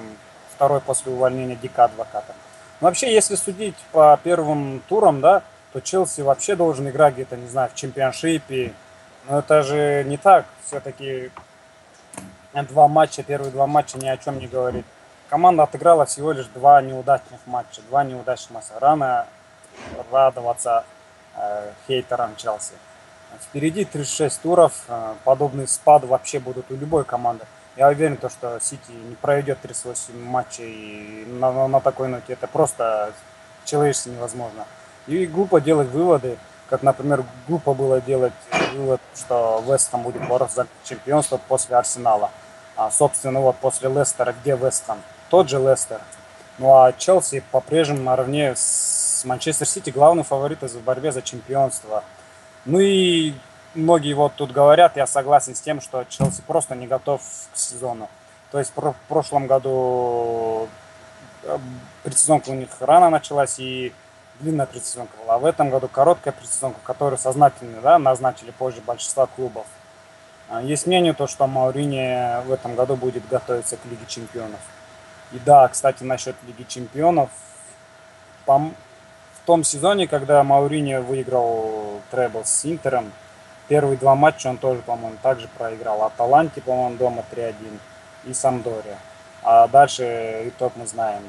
[0.55, 2.35] второй после увольнения Дика адвоката.
[2.81, 7.49] Но вообще, если судить по первым турам, да, то Челси вообще должен играть где-то, не
[7.49, 8.73] знаю, в чемпионшипе.
[9.29, 10.45] Но это же не так.
[10.65, 11.31] Все-таки
[12.55, 14.85] два матча, первые два матча ни о чем не говорит.
[15.29, 17.81] Команда отыграла всего лишь два неудачных матча.
[17.89, 18.81] Два неудачных матча.
[18.81, 19.27] Рано
[20.11, 20.85] радоваться
[21.37, 22.75] Э, хейтерам Челси.
[23.41, 27.47] Впереди 36 туров, э, подобный спад вообще будут у любой команды.
[27.77, 32.33] Я уверен, то, что Сити не проведет 38 матчей на, на, на такой ноте.
[32.33, 33.13] Это просто
[33.65, 34.67] человечески невозможно.
[35.07, 36.37] И глупо делать выводы,
[36.69, 38.33] как, например, глупо было делать
[38.75, 42.31] вывод, что Вестхэм будет бороться за чемпионство после Арсенала.
[42.81, 45.03] А, собственно, вот после Лестера, где Вестхэм?
[45.29, 46.01] Тот же Лестер.
[46.57, 52.03] Ну а Челси по-прежнему наравне с Манчестер Сити главный фаворит в борьбе за чемпионство.
[52.65, 53.35] Ну и
[53.75, 57.21] многие вот тут говорят, я согласен с тем, что Челси просто не готов
[57.53, 58.09] к сезону.
[58.51, 60.67] То есть в прошлом году
[61.43, 61.59] э,
[62.03, 63.93] предсезонка у них рано началась и
[64.41, 65.35] длинная предсезонка была.
[65.35, 69.67] А в этом году короткая предсезонка, которую сознательно да, назначили позже большинства клубов.
[70.51, 74.59] А, есть мнение, то, что Маурини в этом году будет готовиться к Лиге Чемпионов.
[75.31, 77.31] И да, кстати, насчет Лиги Чемпионов,
[78.47, 78.73] в
[79.47, 83.13] том сезоне, когда Маурини выиграл требл с Интером,
[83.69, 86.03] первые два матча он тоже, по-моему, также проиграл.
[86.03, 87.55] Аталанте, по-моему, дома 3-1
[88.25, 88.97] и Самдоре.
[89.45, 91.23] А дальше итог мы знаем.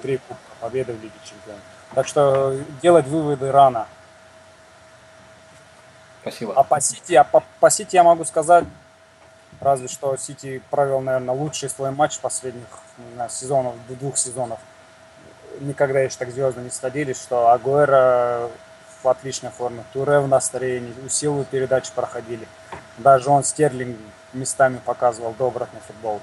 [0.00, 0.20] Три
[0.60, 1.62] победы в Лиге Чемпионов.
[1.94, 3.88] Так что делать выводы рано.
[6.24, 6.54] Спасибо.
[6.56, 8.64] А по Сити, а по, по Сити я могу сказать,
[9.60, 12.64] разве что Сити провел, наверное, лучший свой матч последних
[12.96, 14.58] не знаю, сезонов, двух сезонов
[15.60, 18.48] никогда еще так звездно не сходились, что Агуэра
[19.02, 22.48] в отличной форме, Туре в настроении, усилую передачи проходили.
[22.96, 23.98] Даже он Стерлинг
[24.32, 26.20] местами показывал добротный футбол.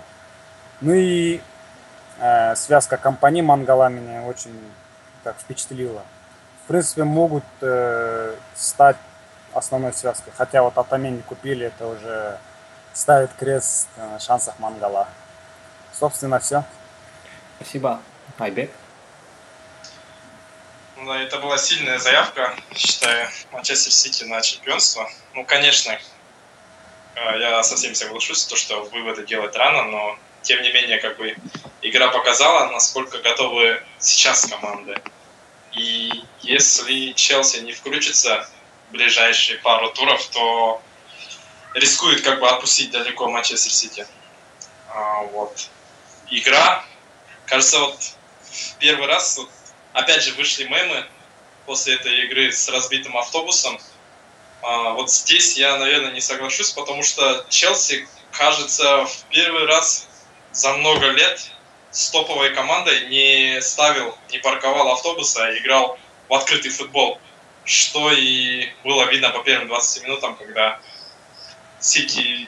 [0.81, 1.41] Ну и
[2.19, 4.59] э, связка компании Мангала меня очень
[5.23, 6.01] так впечатлила.
[6.65, 8.97] В принципе, могут э, стать
[9.53, 10.33] основной связкой.
[10.37, 12.39] Хотя вот Атамени купили, это уже
[12.93, 15.07] ставит крест на шансах Мангала.
[15.97, 16.63] Собственно, все.
[17.59, 18.01] Спасибо.
[18.39, 18.71] Айбек.
[21.05, 25.09] Да, это была сильная заявка, считаю, Манчестер Сити на чемпионство.
[25.33, 25.97] Ну, конечно,
[27.15, 31.35] э, я совсем соглашусь, то, что выводы делать рано, но тем не менее, как бы
[31.81, 34.95] игра показала, насколько готовы сейчас команды.
[35.73, 38.47] И если Челси не включится
[38.91, 40.82] ближайшие пару туров, то
[41.73, 44.06] рискует как бы отпустить далеко Манчестер Сити.
[44.89, 45.69] А, вот.
[46.30, 46.84] Игра,
[47.45, 47.97] кажется, вот
[48.80, 49.49] первый раз вот,
[49.93, 51.06] опять же, вышли мемы
[51.65, 53.80] после этой игры с разбитым автобусом.
[54.62, 60.08] А, вот здесь я, наверное, не соглашусь, потому что Челси, кажется, в первый раз
[60.51, 61.51] за много лет
[61.91, 65.97] с топовой командой не ставил, не парковал автобуса, а играл
[66.30, 67.19] в открытый футбол.
[67.65, 70.80] Что и было видно по первым 20 минутам, когда
[71.80, 72.47] Сити,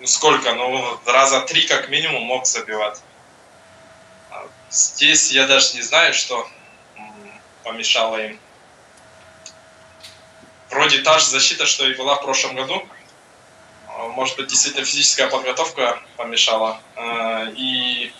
[0.00, 3.00] ну сколько, ну раза три как минимум мог забивать.
[4.30, 6.46] А здесь я даже не знаю, что
[7.62, 8.38] помешала им.
[10.70, 12.86] Вроде та же защита, что и была в прошлом году.
[13.88, 16.80] А, может быть, действительно физическая подготовка помешала.
[16.96, 18.12] А, и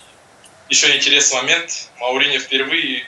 [0.69, 1.89] еще интересный момент.
[1.99, 3.07] Маурини впервые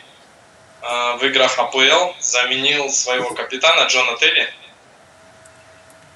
[0.88, 4.54] в играх АПЛ заменил своего капитана Джона Терри.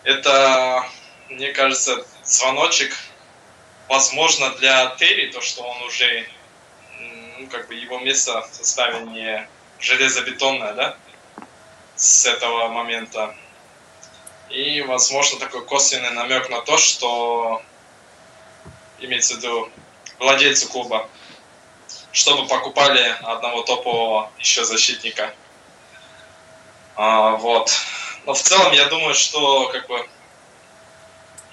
[0.03, 0.85] Это,
[1.29, 2.95] мне кажется, звоночек,
[3.89, 6.25] возможно, для Терри, то, что он уже,
[7.37, 9.47] ну, как бы его место в составе не
[9.79, 10.97] железобетонная, да,
[11.97, 13.35] с этого момента.
[14.49, 17.61] И, возможно, такой косвенный намек на то, что
[18.99, 19.69] имеется в виду
[20.19, 21.09] владельцы клуба,
[22.11, 25.33] чтобы покупали одного топового еще защитника.
[26.95, 27.71] А, вот.
[28.25, 30.07] Но в целом я думаю, что как бы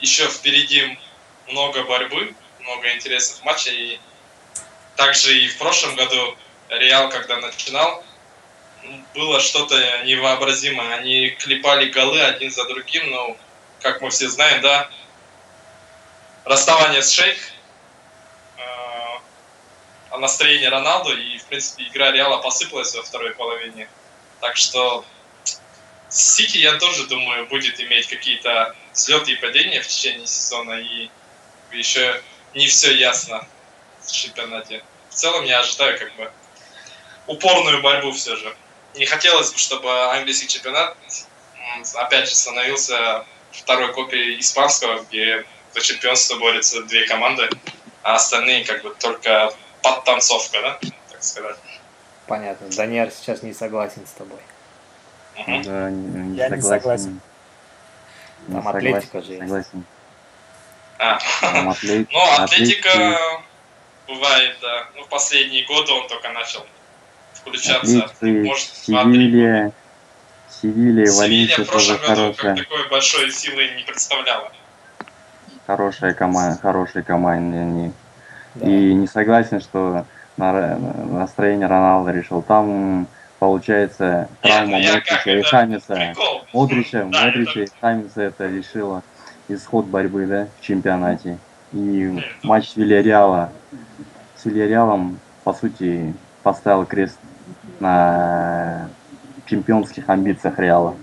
[0.00, 0.98] еще впереди
[1.46, 3.94] много борьбы, много интересных матчей.
[3.94, 4.00] И
[4.96, 6.36] также и в прошлом году
[6.68, 8.04] Реал, когда начинал,
[9.14, 10.96] было что-то невообразимое.
[10.96, 13.36] Они клепали голы один за другим, но,
[13.80, 14.90] как мы все знаем, да,
[16.44, 17.38] расставание с Шейх,
[20.16, 23.88] настроение Роналду, и, в принципе, игра Реала посыпалась во второй половине.
[24.40, 25.04] Так что
[26.08, 31.10] Сити, я тоже думаю, будет иметь какие-то взлеты и падения в течение сезона, и
[31.72, 32.22] еще
[32.54, 33.46] не все ясно
[34.00, 34.82] в чемпионате.
[35.10, 36.32] В целом я ожидаю как бы
[37.26, 38.56] упорную борьбу все же.
[38.94, 40.96] Не хотелось бы, чтобы английский чемпионат
[41.94, 45.44] опять же становился второй копией испанского, где
[45.74, 47.50] за чемпионство борются две команды,
[48.02, 50.78] а остальные как бы только подтанцовка, да,
[51.10, 51.56] так сказать.
[52.26, 52.68] Понятно.
[52.68, 54.38] Даниэль сейчас не согласен с тобой.
[55.38, 55.62] Угу.
[55.64, 57.20] Да, не, Я не согласен.
[58.46, 59.42] Там не Атлетика же есть.
[59.42, 59.84] Согласен.
[60.98, 61.18] А.
[61.40, 62.08] Там атлет...
[62.10, 63.18] Ну, Атлетика
[64.06, 64.88] бывает, да.
[64.96, 66.66] Ну, в последние годы он только начал
[67.34, 68.04] включаться.
[68.04, 69.72] Атлетик, Может, Севилья,
[70.50, 72.56] Севилья, Валенсия тоже хорошая.
[72.56, 74.52] Как такой большой силы не представляла.
[75.66, 77.92] Хорошая команда, хорошие команды они.
[78.54, 78.68] Да.
[78.68, 80.04] И не согласен, что
[80.36, 82.42] настроение Роналда решил.
[82.42, 83.06] Там
[83.38, 86.14] получается травма Нет, Модрича и Хамиса.
[86.52, 89.02] Модрича, да, Модрича и Хамиса это решило
[89.48, 91.38] исход борьбы да, в чемпионате.
[91.72, 93.52] И матч с Вильяреала.
[94.36, 97.18] С Вильяреалом, по сути, поставил крест
[97.80, 98.88] на
[99.46, 100.94] чемпионских амбициях Реала.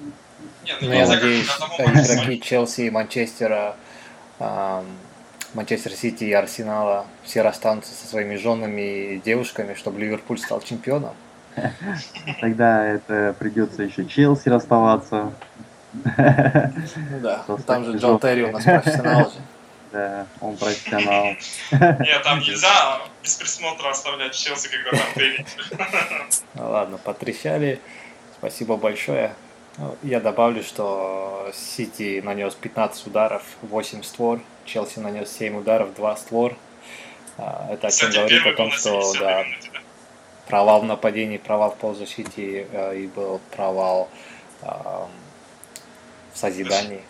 [0.81, 3.75] Ну, я надеюсь, игроки Челси и Манчестера,
[5.55, 11.13] Манчестер Сити и Арсенала все расстанутся со своими женами и девушками, чтобы Ливерпуль стал чемпионом.
[12.41, 15.31] Тогда это придется еще Челси расставаться.
[15.93, 19.37] Ну да, там же Джон Терри у нас профессионал же.
[19.91, 21.23] Да, он профессионал.
[21.71, 25.45] Нет, там нельзя без присмотра оставлять Челси, когда там Терри.
[26.55, 27.79] Ну ладно, потрещали.
[28.37, 29.31] Спасибо большое.
[30.03, 36.55] Я добавлю, что Сити нанес 15 ударов, 8 створ, Челси нанес 7 ударов, 2 створ.
[37.37, 39.43] А, это о чем говорит о том, что да,
[40.47, 44.09] провал в нападении, провал в полузащите э, и был провал
[44.61, 47.01] в созидании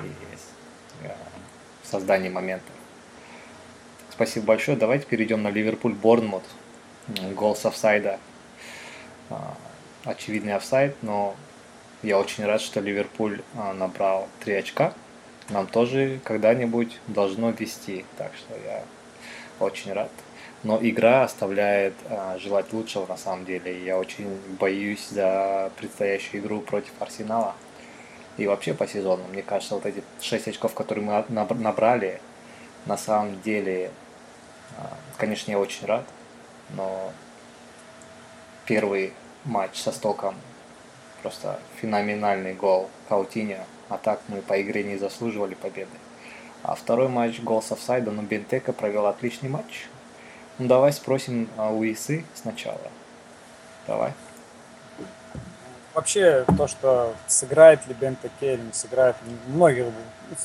[0.00, 1.14] и э,
[1.82, 2.74] в создании моментов.
[4.10, 4.76] Спасибо большое.
[4.76, 6.44] Давайте перейдем на Ливерпуль Борнмут.
[7.34, 8.18] Гол с офсайда.
[9.30, 9.54] А,
[10.04, 11.36] очевидный офсайд, но
[12.02, 14.92] я очень рад, что Ливерпуль а, набрал 3 очка.
[15.48, 18.04] Нам тоже когда-нибудь должно вести.
[18.16, 18.84] Так что я
[19.58, 20.10] очень рад.
[20.62, 23.84] Но игра оставляет а, желать лучшего на самом деле.
[23.84, 24.28] Я очень
[24.60, 27.54] боюсь за предстоящую игру против Арсенала.
[28.36, 29.24] И вообще по сезону.
[29.32, 32.20] Мне кажется, вот эти 6 очков, которые мы набрали,
[32.86, 33.90] на самом деле,
[34.76, 36.04] а, конечно, я очень рад.
[36.76, 37.12] Но
[38.66, 39.12] первый
[39.44, 40.36] матч со Стоком
[41.22, 43.64] просто феноменальный гол Каутиньо.
[43.88, 45.90] А так мы по игре не заслуживали победы.
[46.62, 49.86] А второй матч гол с офсайда, но Бентека провел отличный матч.
[50.58, 52.80] Ну давай спросим а, у Исы сначала.
[53.86, 54.12] Давай.
[55.94, 59.16] Вообще, то, что сыграет ли Бентеке или не сыграет,
[59.48, 59.86] многих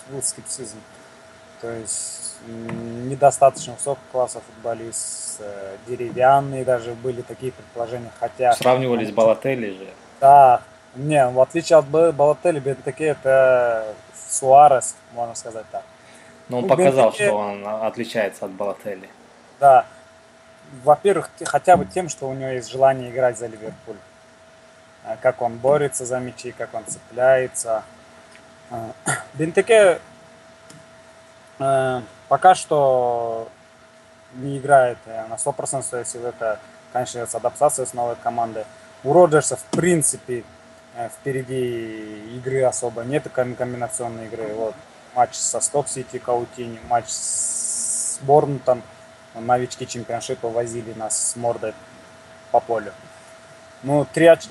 [0.10, 0.78] был скептизм.
[1.62, 8.54] То есть недостаточно высокого класса футболист, э, деревянные даже были такие предположения, хотя...
[8.54, 9.88] Сравнивали с Балотелли же.
[10.24, 10.62] Да,
[10.96, 13.94] не, в отличие от Балотелли, Бентеке это
[14.30, 15.84] Суарес, можно сказать так.
[16.48, 17.26] Но он ну, показал, Бентеке...
[17.26, 19.10] что он отличается от Балотелли.
[19.60, 19.86] Да,
[20.86, 23.98] во-первых, хотя бы тем, что у него есть желание играть за Ливерпуль.
[25.04, 27.84] А, как он борется за мячи, как он цепляется.
[28.72, 28.92] А,
[29.34, 30.00] Бентеке
[31.60, 33.50] э, пока что
[34.36, 36.30] не играет э, на 100% своей силы.
[36.30, 36.60] Это,
[36.94, 38.64] конечно, с адаптацией с новой командой.
[39.04, 40.44] У Роджерса, в принципе,
[40.96, 44.54] э, впереди игры особо нет комбинационной игры.
[44.54, 44.76] Вот
[45.16, 48.82] матч со Сток-Сити, Каутини, матч с Борнутом–
[49.36, 51.74] новички чемпионшипа возили нас с мордой
[52.52, 52.94] по полю.
[53.82, 54.48] Ну, три оч...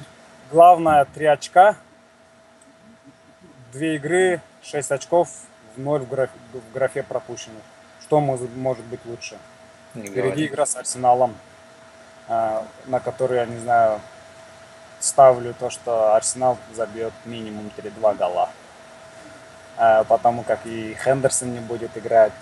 [0.50, 1.76] главное, три очка,
[3.72, 5.28] две игры, шесть очков,
[5.76, 7.62] в ноль в графе, в графе пропущенных.
[8.02, 9.38] Что может, может быть лучше?
[9.94, 10.46] Не Впереди говори.
[10.46, 11.34] игра с Арсеналом,
[12.28, 14.00] а, на которую, я не знаю,
[15.02, 18.48] ставлю то, что Арсенал забьет минимум 3-2 гола.
[19.76, 22.32] А, потому как и Хендерсон не будет играть,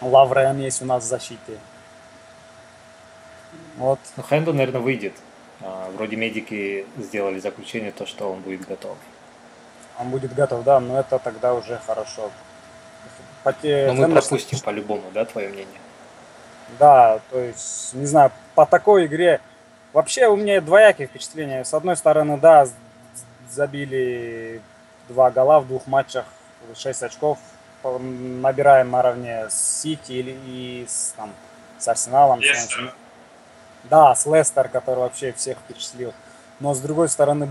[0.00, 1.58] Лаврен есть у нас в защите.
[3.76, 3.98] Вот.
[4.16, 5.14] Ну, Хендо, наверное, выйдет.
[5.62, 8.96] А, вроде медики сделали заключение, то, что он будет готов.
[9.98, 12.30] Он будет готов, да, но это тогда уже хорошо.
[13.44, 13.86] Поте...
[13.86, 14.28] Но мы Хендерсон...
[14.28, 15.80] пропустим по-любому, да, твое мнение?
[16.78, 19.40] Да, то есть, не знаю, по такой игре
[19.94, 21.64] Вообще у меня двоякие впечатления.
[21.64, 22.66] С одной стороны, да,
[23.48, 24.60] забили
[25.08, 26.24] два гола в двух матчах,
[26.74, 27.38] 6 очков,
[27.84, 31.32] набираем наравне с Сити или и с, там,
[31.78, 32.40] с Арсеналом.
[32.40, 32.92] Лестер.
[33.84, 36.12] Да, с Лестер, который вообще всех впечатлил.
[36.58, 37.48] Но с другой стороны,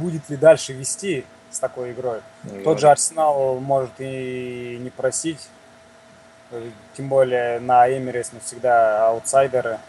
[0.00, 2.20] будет ли дальше вести с такой игрой?
[2.44, 5.48] Не Тот же Арсенал может и не просить.
[6.96, 9.80] Тем более на Эмирес мы всегда аутсайдеры.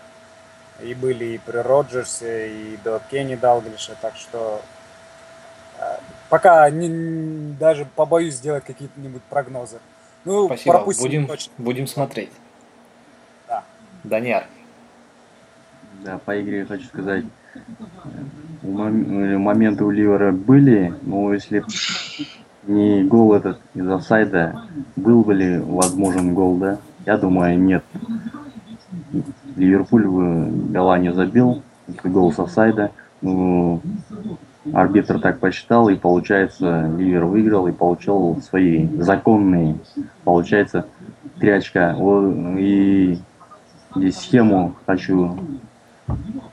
[0.83, 3.95] И были и при Роджерсе, и до Кенни Далглиша.
[4.01, 4.61] Так что
[5.79, 5.97] э,
[6.29, 9.79] пока не, даже побоюсь сделать какие-нибудь прогнозы.
[10.25, 10.75] Ну, Спасибо.
[10.75, 11.53] пропустим будем, точно.
[11.57, 12.31] Будем смотреть.
[13.47, 13.63] Да.
[14.03, 14.45] Даниар.
[16.03, 17.23] Да, по игре хочу сказать,
[18.61, 21.63] моменты у Ливера были, но если
[22.63, 26.79] не гол этот из офсайда, был бы ли возможен гол, да?
[27.05, 27.83] Я думаю, нет.
[29.55, 31.61] Ливерпуль гола не забил,
[32.03, 32.91] гол с офсайда.
[33.21, 33.81] Ну,
[34.73, 39.77] арбитр так посчитал, и получается, Ливер выиграл и получил свои законные,
[40.23, 40.87] получается,
[41.39, 41.95] три очка.
[42.57, 43.17] И
[43.95, 45.37] здесь схему хочу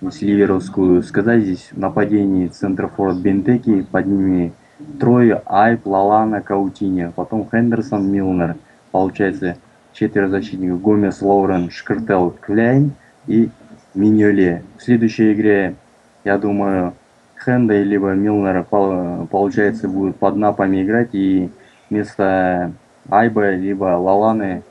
[0.00, 4.52] если ливеровскую сказать, здесь в нападении центрофорд Бентеки, под ними
[4.98, 8.56] трое, Айп, Лалана, Каутини, потом Хендерсон, Милнер.
[8.92, 9.56] Получается
[9.92, 12.92] четверо защитников, Гомес, Лоурен, Шкартел, Кляйн
[13.26, 13.50] и
[13.94, 14.62] Миньоле.
[14.78, 15.74] В следующей игре,
[16.24, 16.94] я думаю,
[17.44, 21.50] Хенда либо Милнера получается будет под напами играть и
[21.88, 22.72] вместо
[23.08, 24.62] Айба либо Лаланы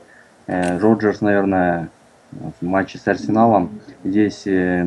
[0.46, 1.88] э, Роджерс, наверное,
[2.32, 3.80] в матче с Арсеналом.
[4.04, 4.86] Здесь э,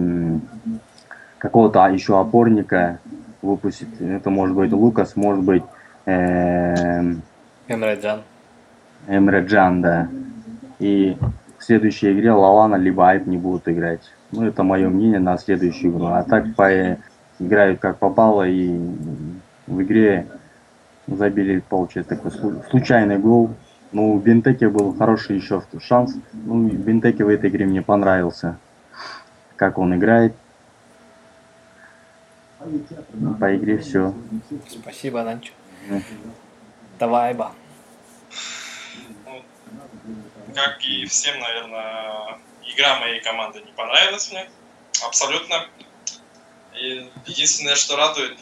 [1.38, 3.00] какого-то еще опорника
[3.42, 4.02] выпустит.
[4.02, 5.64] Это может быть Лукас, может быть
[6.06, 7.02] э,
[7.68, 8.22] Эмре Джан.
[9.08, 10.08] Эмре Джан, да.
[10.80, 11.18] И
[11.58, 14.02] в следующей игре Лалана либо Айп не будут играть.
[14.32, 16.08] Ну, это мое мнение на следующую игру.
[16.08, 16.98] А так по,
[17.40, 18.78] играют как попало и
[19.68, 20.28] в игре
[21.08, 22.32] забили, получается, такой
[22.70, 23.52] случайный гол.
[23.92, 26.16] Ну, у Бентеке был хороший еще шанс.
[26.34, 28.58] Ну, Бентеке в этой игре мне понравился.
[29.56, 30.34] Как он играет.
[33.40, 34.14] По игре все.
[34.68, 35.54] Спасибо, Нанчо.
[35.90, 36.00] Да.
[37.00, 37.52] Давай, Ба.
[40.54, 44.50] Как и всем, наверное, игра моей команды не понравилась мне.
[45.04, 45.68] Абсолютно.
[46.76, 48.38] И единственное, что радует,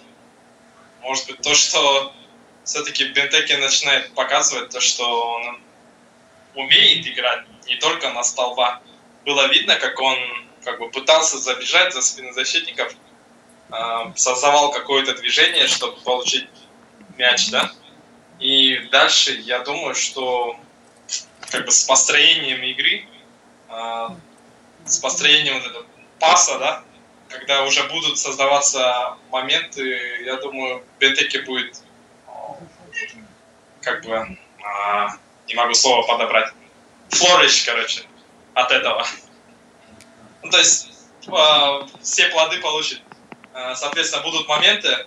[1.02, 2.14] может быть, то, что
[2.64, 5.62] все-таки Бентеки начинает показывать то, что он
[6.56, 8.82] умеет играть не только на столба.
[9.26, 10.18] Было видно, как он
[10.64, 12.94] как бы пытался забежать за спины защитников,
[13.72, 16.48] э, создавал какое-то движение, чтобы получить
[17.18, 17.72] мяч, да.
[18.40, 20.60] И дальше я думаю, что
[21.52, 23.06] как бы с построением игры,
[23.70, 24.08] э,
[24.86, 25.86] с построением вот этого
[26.20, 26.84] паса, да,
[27.30, 31.82] когда уже будут создаваться моменты, я думаю, Бентеки будет
[33.82, 36.54] как бы, а, не могу слово подобрать,
[37.10, 38.04] флорищ, короче,
[38.54, 39.06] от этого.
[40.44, 40.90] Ну, то есть
[41.28, 43.02] а, все плоды получит.
[43.54, 45.06] А, соответственно, будут моменты, а,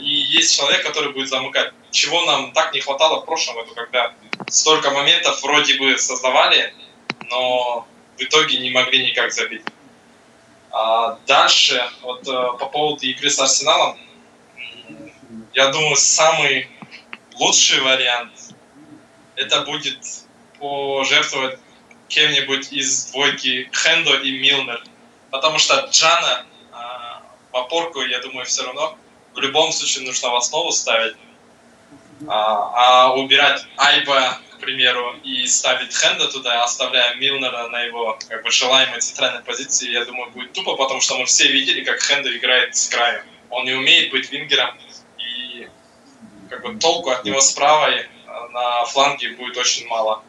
[0.00, 1.72] и есть человек, который будет замыкать.
[1.90, 4.12] Чего нам так не хватало в прошлом году, когда
[4.48, 6.74] столько моментов вроде бы создавали,
[7.30, 7.86] но
[8.16, 9.62] в итоге не могли никак забить.
[10.70, 13.98] А дальше, вот а, по поводу игры с Арсеналом,
[15.52, 16.68] я думаю, самый
[17.34, 18.32] лучший вариант
[19.36, 19.98] это будет
[20.58, 21.58] пожертвовать
[22.08, 24.82] кем-нибудь из двойки Хендо и Милнер.
[25.30, 28.96] Потому что Джана а, в опорку, я думаю, все равно
[29.34, 31.16] в любом случае нужно в основу ставить.
[32.28, 38.44] А, а убирать Айба, к примеру, и ставить Хенда туда, оставляя Милнера на его как
[38.44, 42.36] бы желаемой центральной позиции, я думаю, будет тупо, потому что мы все видели, как Хенда
[42.36, 43.22] играет с краю.
[43.50, 44.70] Он не умеет быть вингером,
[46.48, 47.88] как бы толку от него справа
[48.52, 50.22] на фланге будет очень мало.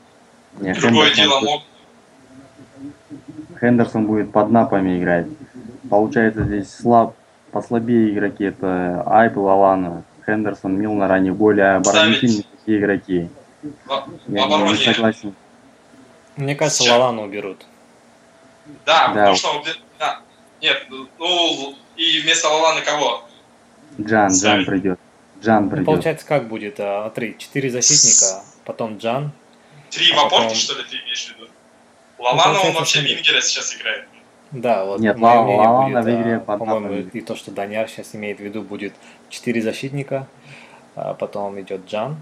[0.59, 1.63] Нет, Другое Хендерсон дело мог...
[3.59, 5.27] Хендерсон будет под напами играть.
[5.89, 7.15] Получается здесь слаб,
[7.53, 13.29] послабее игроки это Айп, Лалана, Хендерсон, Милнер, они более оборонительные такие игроки.
[13.61, 15.33] В, Я в не согласен.
[16.35, 16.97] Мне кажется, Сейчас.
[16.97, 17.65] Лалану уберут.
[18.85, 19.13] Да, да.
[19.13, 19.63] потому что
[19.99, 20.19] да.
[20.61, 20.87] Нет,
[21.19, 23.23] ну и вместо Лалана кого?
[24.01, 24.99] Джан, Джан придет.
[25.41, 25.85] Джан придет.
[25.85, 26.79] Получается, как будет?
[26.79, 29.31] А, три, четыре защитника, потом Джан.
[29.91, 30.55] Три а в опорке, потом...
[30.55, 31.49] что ли, ты имеешь в виду?
[32.17, 34.07] Лалана, ну, он вообще Вингера сейчас играет.
[34.53, 37.89] Да, вот Нет, мое мнение Лалана будет, в игре а, по-моему, и то, что Даняр
[37.89, 38.93] сейчас имеет в виду, будет
[39.29, 40.27] четыре защитника,
[40.95, 42.17] а потом идет Джан,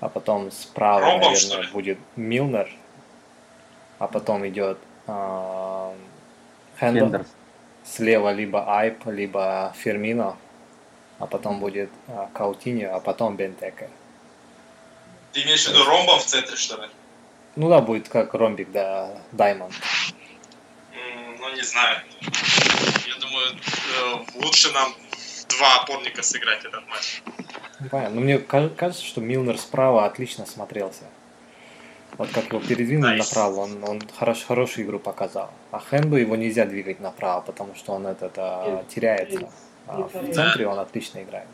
[0.00, 2.68] а потом справа, Ромбом, наверное, будет Милнер,
[4.00, 5.94] а потом идет а,
[6.80, 7.24] Хендер.
[7.84, 10.36] слева либо Айп, либо Фермино,
[11.20, 13.88] а потом будет а, Каутиньо, а потом Бентеке.
[15.32, 16.88] Ты имеешь в виду ромбом в центре, что ли?
[17.54, 19.72] Ну да, будет как ромбик, да, Даймонд.
[21.42, 21.98] Ну, не знаю.
[23.08, 24.94] Я думаю, э, лучше нам
[25.48, 27.20] два опорника сыграть этот матч.
[27.80, 28.14] Ну, понятно.
[28.14, 31.02] Но мне кажется, что Милнер справа отлично смотрелся.
[32.16, 33.18] Вот как его передвинули nice.
[33.18, 35.50] направо, он, он хорош, хорошую игру показал.
[35.72, 39.50] А Хенду его нельзя двигать направо, потому что он этот, а, теряется.
[39.88, 41.48] А в центре он отлично играет.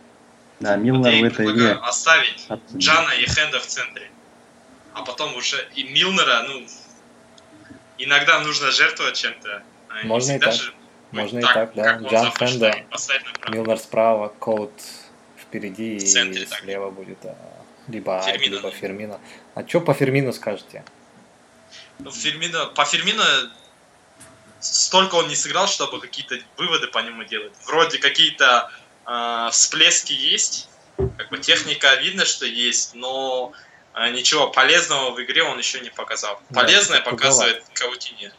[0.60, 1.72] Да, Милнер вот в этой игре.
[1.72, 2.78] Оставить Абсолютно.
[2.78, 4.10] Джана и Хенда в центре.
[4.92, 6.66] А потом уже и Милнера, ну,
[7.96, 9.62] иногда нужно жертвовать чем-то.
[10.04, 10.54] Можно и так.
[10.54, 10.74] Же,
[11.12, 11.96] Можно и так, да.
[11.96, 12.74] Джан Хенда,
[13.48, 14.72] Милнер справа, Коут
[15.40, 17.36] впереди и слева будет а,
[17.88, 18.42] либо Фермино.
[18.42, 19.20] Айк, либо Фермино.
[19.54, 20.84] А что по Фермину скажете?
[21.98, 23.24] Ну, Фермино, по Фермино
[24.60, 27.52] столько он не сыграл, чтобы какие-то выводы по нему делать.
[27.66, 28.70] Вроде какие-то
[29.06, 30.68] э, всплески есть,
[31.16, 33.52] как бы техника видно, что есть, но
[33.94, 36.40] э, ничего полезного в игре он еще не показал.
[36.52, 38.32] Полезное да, показывает Каутини.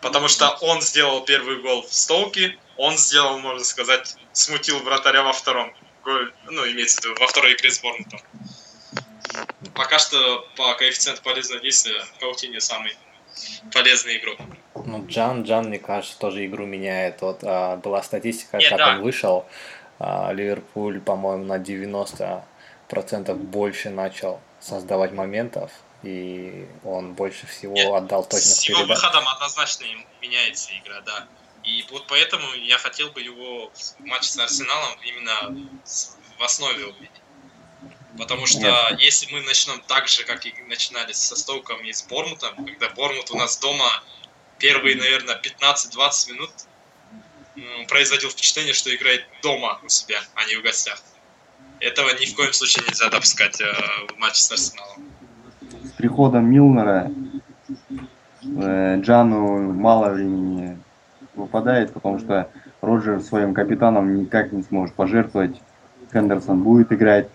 [0.00, 5.32] Потому что он сделал первый гол в Стоуке, он сделал, можно сказать, смутил вратаря во
[5.32, 5.74] втором
[6.04, 8.20] голе, ну, имеется в виду, во второй игре с Борнутом.
[9.74, 12.96] Пока что по коэффициенту полезного действия Каутини самый
[13.72, 14.38] полезный игрок.
[14.74, 17.20] Ну, Джан, Джан, мне кажется, тоже игру меняет.
[17.20, 18.88] Вот а, была статистика, Нет, как да.
[18.94, 19.46] он вышел.
[19.98, 22.42] А, Ливерпуль, по-моему, на 90%
[23.34, 25.70] больше начал создавать моментов,
[26.02, 29.84] и он больше всего Нет, отдал точно С его выходом однозначно
[30.20, 31.26] меняется игра, да.
[31.64, 35.68] И вот поэтому я хотел бы его в матче с Арсеналом именно
[36.38, 37.10] в основе увидеть.
[38.16, 39.00] Потому что Нет.
[39.00, 43.30] если мы начнем так же, как и начинали со Стоуком и с Бормутом, когда Бормут
[43.30, 44.02] у нас дома
[44.58, 46.50] первые, наверное, 15-20 минут
[47.88, 51.02] производил впечатление, что играет дома у себя, а не в гостях.
[51.80, 53.72] Этого ни в коем случае нельзя допускать э,
[54.08, 55.17] в матче с Арсеналом.
[55.84, 57.10] С приходом Милнера
[58.42, 60.76] э, Джану мало времени
[61.34, 62.48] выпадает, потому что
[62.80, 65.60] Роджер своим капитаном никак не сможет пожертвовать.
[66.12, 67.28] Хендерсон будет играть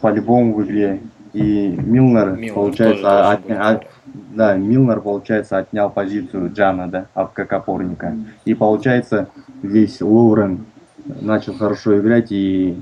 [0.00, 1.00] по-любому в игре.
[1.32, 3.86] И Милнер, Милнер получается, от, от,
[4.34, 8.16] да, Милнер, получается, отнял позицию Джана, да, как опорника.
[8.44, 9.28] И получается,
[9.62, 10.64] здесь Лоурен
[11.04, 12.80] начал хорошо играть, и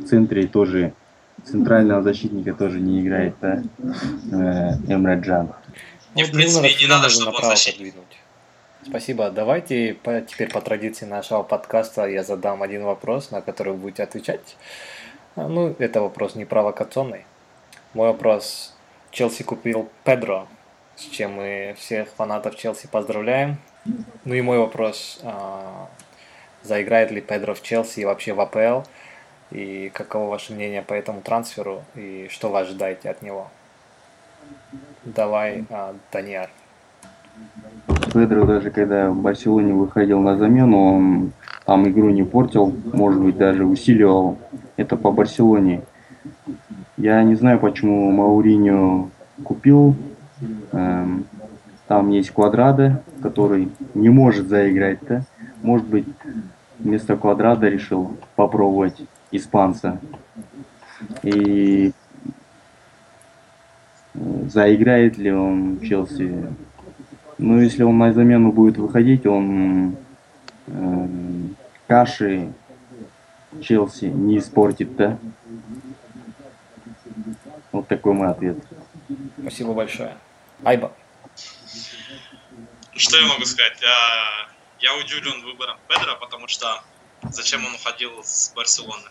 [0.00, 0.92] в центре тоже
[1.44, 5.52] центрального защитника тоже не играет, да, э, Эмре Джан.
[6.14, 7.94] И, в принципе, не надо, чтобы он защитник.
[8.88, 9.30] Спасибо.
[9.30, 14.02] Давайте по, теперь по традиции нашего подкаста я задам один вопрос, на который вы будете
[14.02, 14.56] отвечать.
[15.36, 17.26] А, ну, это вопрос не провокационный.
[17.92, 18.74] Мой вопрос.
[19.10, 20.48] Челси купил Педро,
[20.96, 23.58] с чем мы всех фанатов Челси поздравляем.
[24.24, 25.20] Ну и мой вопрос.
[25.22, 25.88] А,
[26.62, 28.88] заиграет ли Педро в Челси и вообще в АПЛ?
[29.50, 31.82] И каково ваше мнение по этому трансферу?
[31.94, 33.48] И что вы ожидаете от него?
[35.04, 36.50] Давай, а, Даниэль.
[38.12, 41.32] Педро даже когда в Барселоне выходил на замену, он
[41.64, 44.38] там игру не портил, может быть даже усиливал
[44.76, 45.82] это по Барселоне.
[46.96, 49.10] Я не знаю, почему Мауриньо
[49.44, 49.94] купил.
[50.72, 51.26] Эм,
[51.86, 55.22] там есть Квадрада, который не может заиграть, да?
[55.62, 56.06] Может быть,
[56.78, 60.00] вместо Квадрада решил попробовать испанца.
[61.22, 61.92] И
[64.14, 66.52] э, заиграет ли он в Челси,
[67.38, 69.96] ну, если он на замену будет выходить, он
[70.66, 71.08] э,
[71.86, 72.52] каши
[73.62, 75.18] Челси не испортит, да?
[77.72, 78.58] Вот такой мой ответ.
[79.40, 80.16] Спасибо большое.
[80.64, 80.92] Айба.
[82.94, 83.78] Что я могу сказать?
[83.80, 84.48] Я,
[84.80, 86.82] я удивлен выбором Педро, потому что
[87.30, 89.10] зачем он уходил с Барселоны?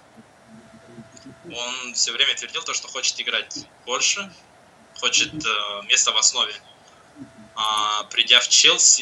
[1.45, 4.32] Он все время твердил то, что хочет играть больше,
[4.99, 6.53] хочет э, место в основе.
[7.55, 9.01] А, придя в Челси,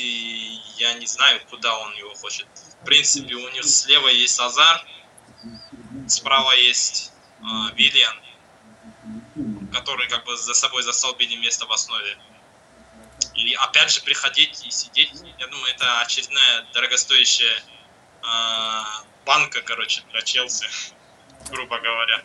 [0.79, 2.47] я не знаю, куда он его хочет.
[2.81, 4.85] В принципе, у них слева есть Азар,
[6.07, 7.11] справа есть
[7.43, 8.15] а, Виллиан,
[9.73, 12.17] который как бы за собой застолбили место в основе.
[13.33, 17.74] И опять же приходить и сидеть, я думаю, это очередная дорогостоящая э,
[19.25, 20.67] банка, короче, для Челси,
[21.49, 22.21] грубо говоря.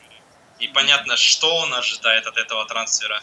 [0.58, 3.20] И понятно, что он ожидает от этого трансфера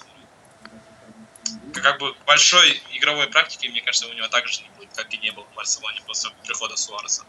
[1.82, 5.32] как бы большой игровой практики, мне кажется, у него также не будет, как и не
[5.32, 7.24] было в Барселоне после прихода Суареса.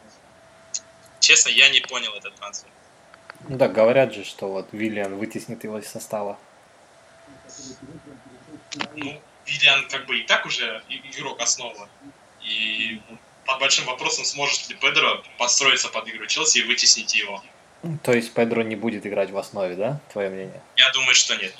[1.21, 2.71] Честно, я не понял этот трансфер.
[3.49, 6.39] Ну да, говорят же, что вот Виллиан вытеснит его из состава.
[8.95, 11.89] Ну, Виллиан как бы и так уже игрок основы.
[12.43, 13.01] И
[13.49, 17.43] под большим вопросом, сможет ли Педро подстроиться под игру Челси и вытеснить его.
[18.03, 20.01] То есть Педро не будет играть в основе, да?
[20.13, 20.61] Твое мнение?
[20.77, 21.55] Я думаю, что нет.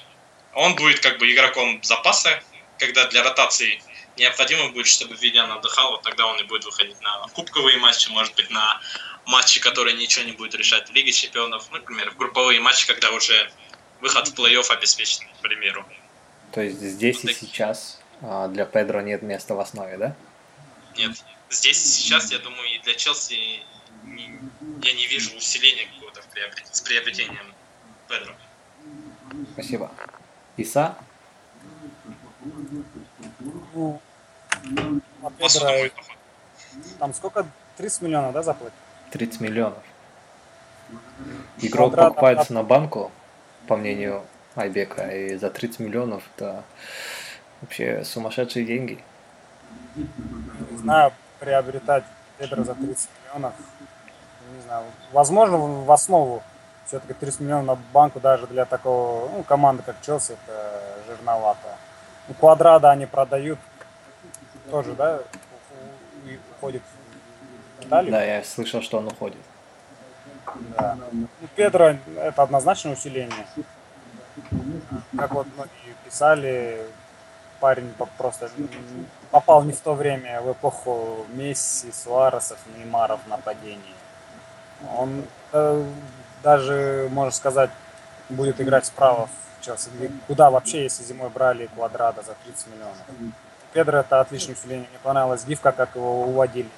[0.53, 2.43] Он будет как бы игроком запаса,
[2.79, 3.83] когда для ротации
[4.19, 8.35] необходимо будет, чтобы Видян отдыхал, вот тогда он и будет выходить на кубковые матчи, может
[8.35, 8.81] быть, на
[9.25, 13.13] матчи, которые ничего не будет решать в Лиге Чемпионов, ну, например, в групповые матчи, когда
[13.13, 13.51] уже
[14.03, 15.87] выход в плей-офф обеспечен, к примеру.
[16.53, 20.17] То есть здесь и сейчас а, для Педро нет места в основе, да?
[20.95, 21.13] Нет.
[21.51, 23.63] Здесь и сейчас, я думаю, и для Челси
[24.05, 24.39] не,
[24.83, 26.21] я не вижу усиления какого-то
[26.71, 27.55] с приобретением
[28.09, 28.35] Педро.
[29.55, 29.91] Спасибо.
[30.57, 30.97] Иса?
[33.71, 34.01] Ну,
[35.23, 35.91] а Педро,
[36.99, 37.47] там сколько?
[37.77, 38.79] 30 миллионов, да, заплатить?
[39.13, 39.83] 30 миллионов.
[41.61, 43.13] Игрок Квадрат, покупается на банку,
[43.67, 44.25] по мнению
[44.55, 46.65] Айбека, и за 30 миллионов это
[47.61, 49.03] вообще сумасшедшие деньги.
[49.95, 52.05] Не знаю, приобретать
[52.39, 53.55] Педро за 30 миллионов,
[54.55, 56.43] не знаю, возможно, в основу
[56.87, 61.77] все-таки 30 миллионов на банку даже для такого, ну, команды, как Челси, это жирновато.
[62.29, 63.59] У Квадрада они продают,
[64.71, 65.21] тоже, да,
[66.57, 66.83] уходит
[67.79, 68.13] в Италию?
[68.13, 69.41] Да, я слышал, что он уходит.
[70.77, 70.97] Да.
[71.13, 73.47] Ну, Педро это однозначное усиление.
[75.17, 76.87] Как вот многие писали,
[77.61, 78.51] парень просто
[79.31, 83.95] попал не в то время, в эпоху Месси, Суаресов, Неймаров нападений.
[84.97, 85.85] Он э,
[86.43, 87.71] даже, можно сказать,
[88.29, 89.91] будет играть справа в Челси.
[90.27, 92.97] Куда вообще, если зимой брали Квадрата за 30 миллионов?
[93.73, 94.89] Педро это отличное усиление.
[94.89, 96.71] Мне понравилась гифка, как его уводили.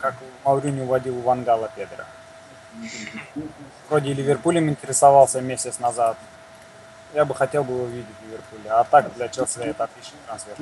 [0.00, 0.14] Как
[0.44, 2.04] Маурини уводил Вангала Педро.
[3.88, 6.16] Вроде и Ливерпулем интересовался месяц назад.
[7.16, 8.70] Я бы хотел бы его видеть в Ливерпуле.
[8.70, 10.54] А так для Челси это отличный трансфер.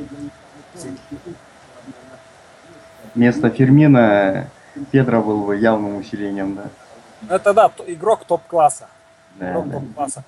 [3.13, 4.49] Вместо Фермина
[4.93, 7.35] Педро был бы явным усилением, да.
[7.35, 8.87] Это да, игрок топ-класса.
[9.35, 9.81] Да, игрок да.
[9.81, 10.23] топ-класса.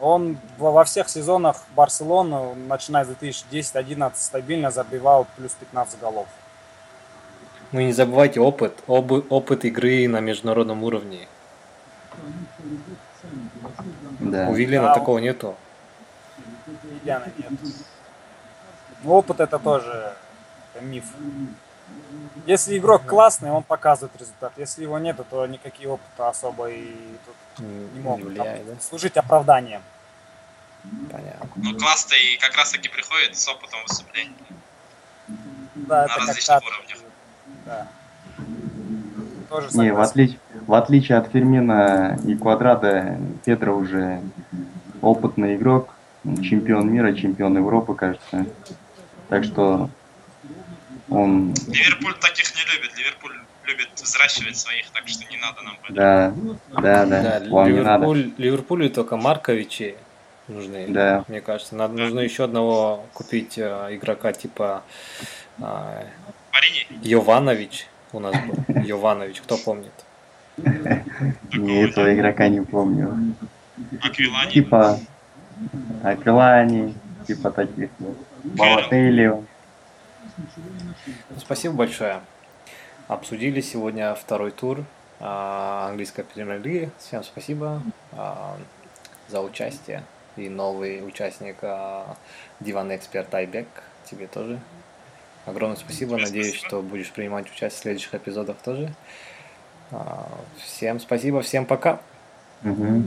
[0.00, 6.26] Он во всех сезонах Барселоны, начиная с 2010-2011, стабильно забивал плюс 15 голов.
[7.70, 11.28] Ну и не забывайте опыт, об, опыт игры на международном уровне.
[14.18, 14.48] Да.
[14.48, 15.54] У Виллина да, такого нету.
[17.08, 17.52] Виллиана нет.
[19.02, 20.14] Ну, опыт это тоже
[20.80, 21.04] миф.
[22.46, 24.52] Если игрок классный, он показывает результат.
[24.56, 26.92] Если его нет, то никакие опыты особо и
[27.24, 28.80] тут не могут не влияет, да?
[28.80, 29.82] служить оправданием.
[31.10, 31.48] Понятно.
[31.56, 34.34] Ну, класс-то и как раз таки приходит с опытом выступлений.
[35.74, 36.98] Да, на различных уровнях.
[37.64, 37.88] Да.
[39.48, 44.22] Тоже Не, в отличие, в отличие от Фермина и Квадрата, Педро уже
[45.00, 45.94] опытный игрок,
[46.24, 48.46] чемпион мира, чемпион Европы, кажется.
[49.28, 49.90] Так что
[51.10, 51.54] он...
[51.68, 52.96] Ливерпуль таких не любит.
[52.96, 53.32] Ливерпуль
[53.64, 56.34] любит взращивать своих, так что не надо нам Да,
[56.80, 57.40] да, да.
[57.40, 58.42] да Вам Ливерпуль, не надо.
[58.42, 59.96] Ливерпулю только Марковичи
[60.48, 60.86] нужны.
[60.88, 61.24] Да.
[61.28, 62.04] Мне кажется, надо, да.
[62.04, 64.82] нужно еще одного купить э, игрока типа
[65.58, 66.06] э,
[67.02, 68.82] Йованович у нас был.
[68.82, 69.92] Йованович, кто помнит?
[70.56, 73.34] Не, этого игрока не помню.
[74.02, 74.50] Аквилани.
[74.50, 74.98] Типа
[76.02, 76.94] Аквилани,
[77.26, 77.90] типа таких.
[78.44, 79.42] Балателио.
[81.38, 82.20] Спасибо большое.
[83.08, 84.84] Обсудили сегодня второй тур
[85.20, 86.90] а, английской премьер-лиги.
[86.98, 87.82] Всем спасибо
[88.12, 88.56] а,
[89.28, 90.04] за участие.
[90.36, 92.16] И новый участник а,
[92.60, 93.66] Диван Эксперт Айбек.
[94.04, 94.60] Тебе тоже.
[95.46, 96.18] Огромное спасибо.
[96.18, 98.92] Надеюсь, что будешь принимать участие в следующих эпизодах тоже.
[100.62, 102.00] Всем спасибо, всем пока.
[102.62, 103.04] Угу.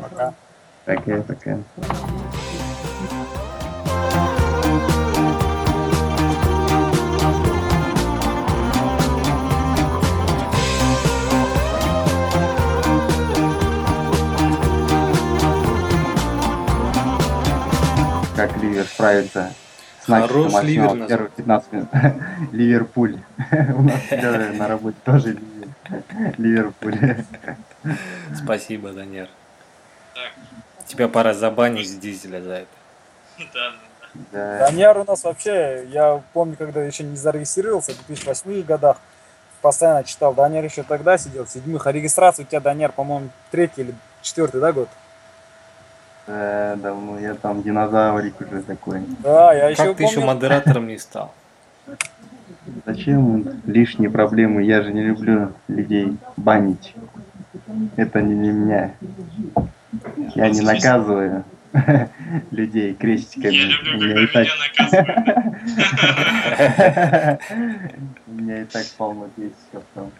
[0.00, 0.34] Пока.
[0.88, 1.58] Пока, пока.
[18.34, 19.52] как Ливер справится
[20.00, 21.88] с Хорош Ливер первых 15 минут.
[22.52, 23.18] Ливерпуль.
[23.76, 25.36] У нас на работе тоже
[26.38, 26.96] Ливерпуль.
[28.34, 29.28] Спасибо, Данер.
[30.88, 32.66] Тебя пора забанить с дизеля за это.
[33.52, 33.72] Да,
[34.32, 34.58] да.
[34.66, 38.96] Даньяр у нас вообще, я помню, когда еще не зарегистрировался, в 2008 годах,
[39.62, 43.82] постоянно читал, Даньяр еще тогда сидел, в седьмых, а регистрация у тебя, Даньяр, по-моему, третий
[43.82, 44.88] или четвертый, да, год?
[46.26, 49.02] Да, давно я там динозаврик уже такой.
[49.20, 51.32] Да, я еще Как ты еще модератором не стал?
[52.84, 54.62] Зачем лишние проблемы?
[54.62, 56.94] Я же не люблю людей банить.
[57.96, 58.94] Это не для меня.
[60.34, 61.44] Я не наказываю
[62.50, 63.54] людей крестиками.
[63.54, 65.18] Я люблю, когда меня наказывают.
[68.26, 70.10] У меня и так полно песен там.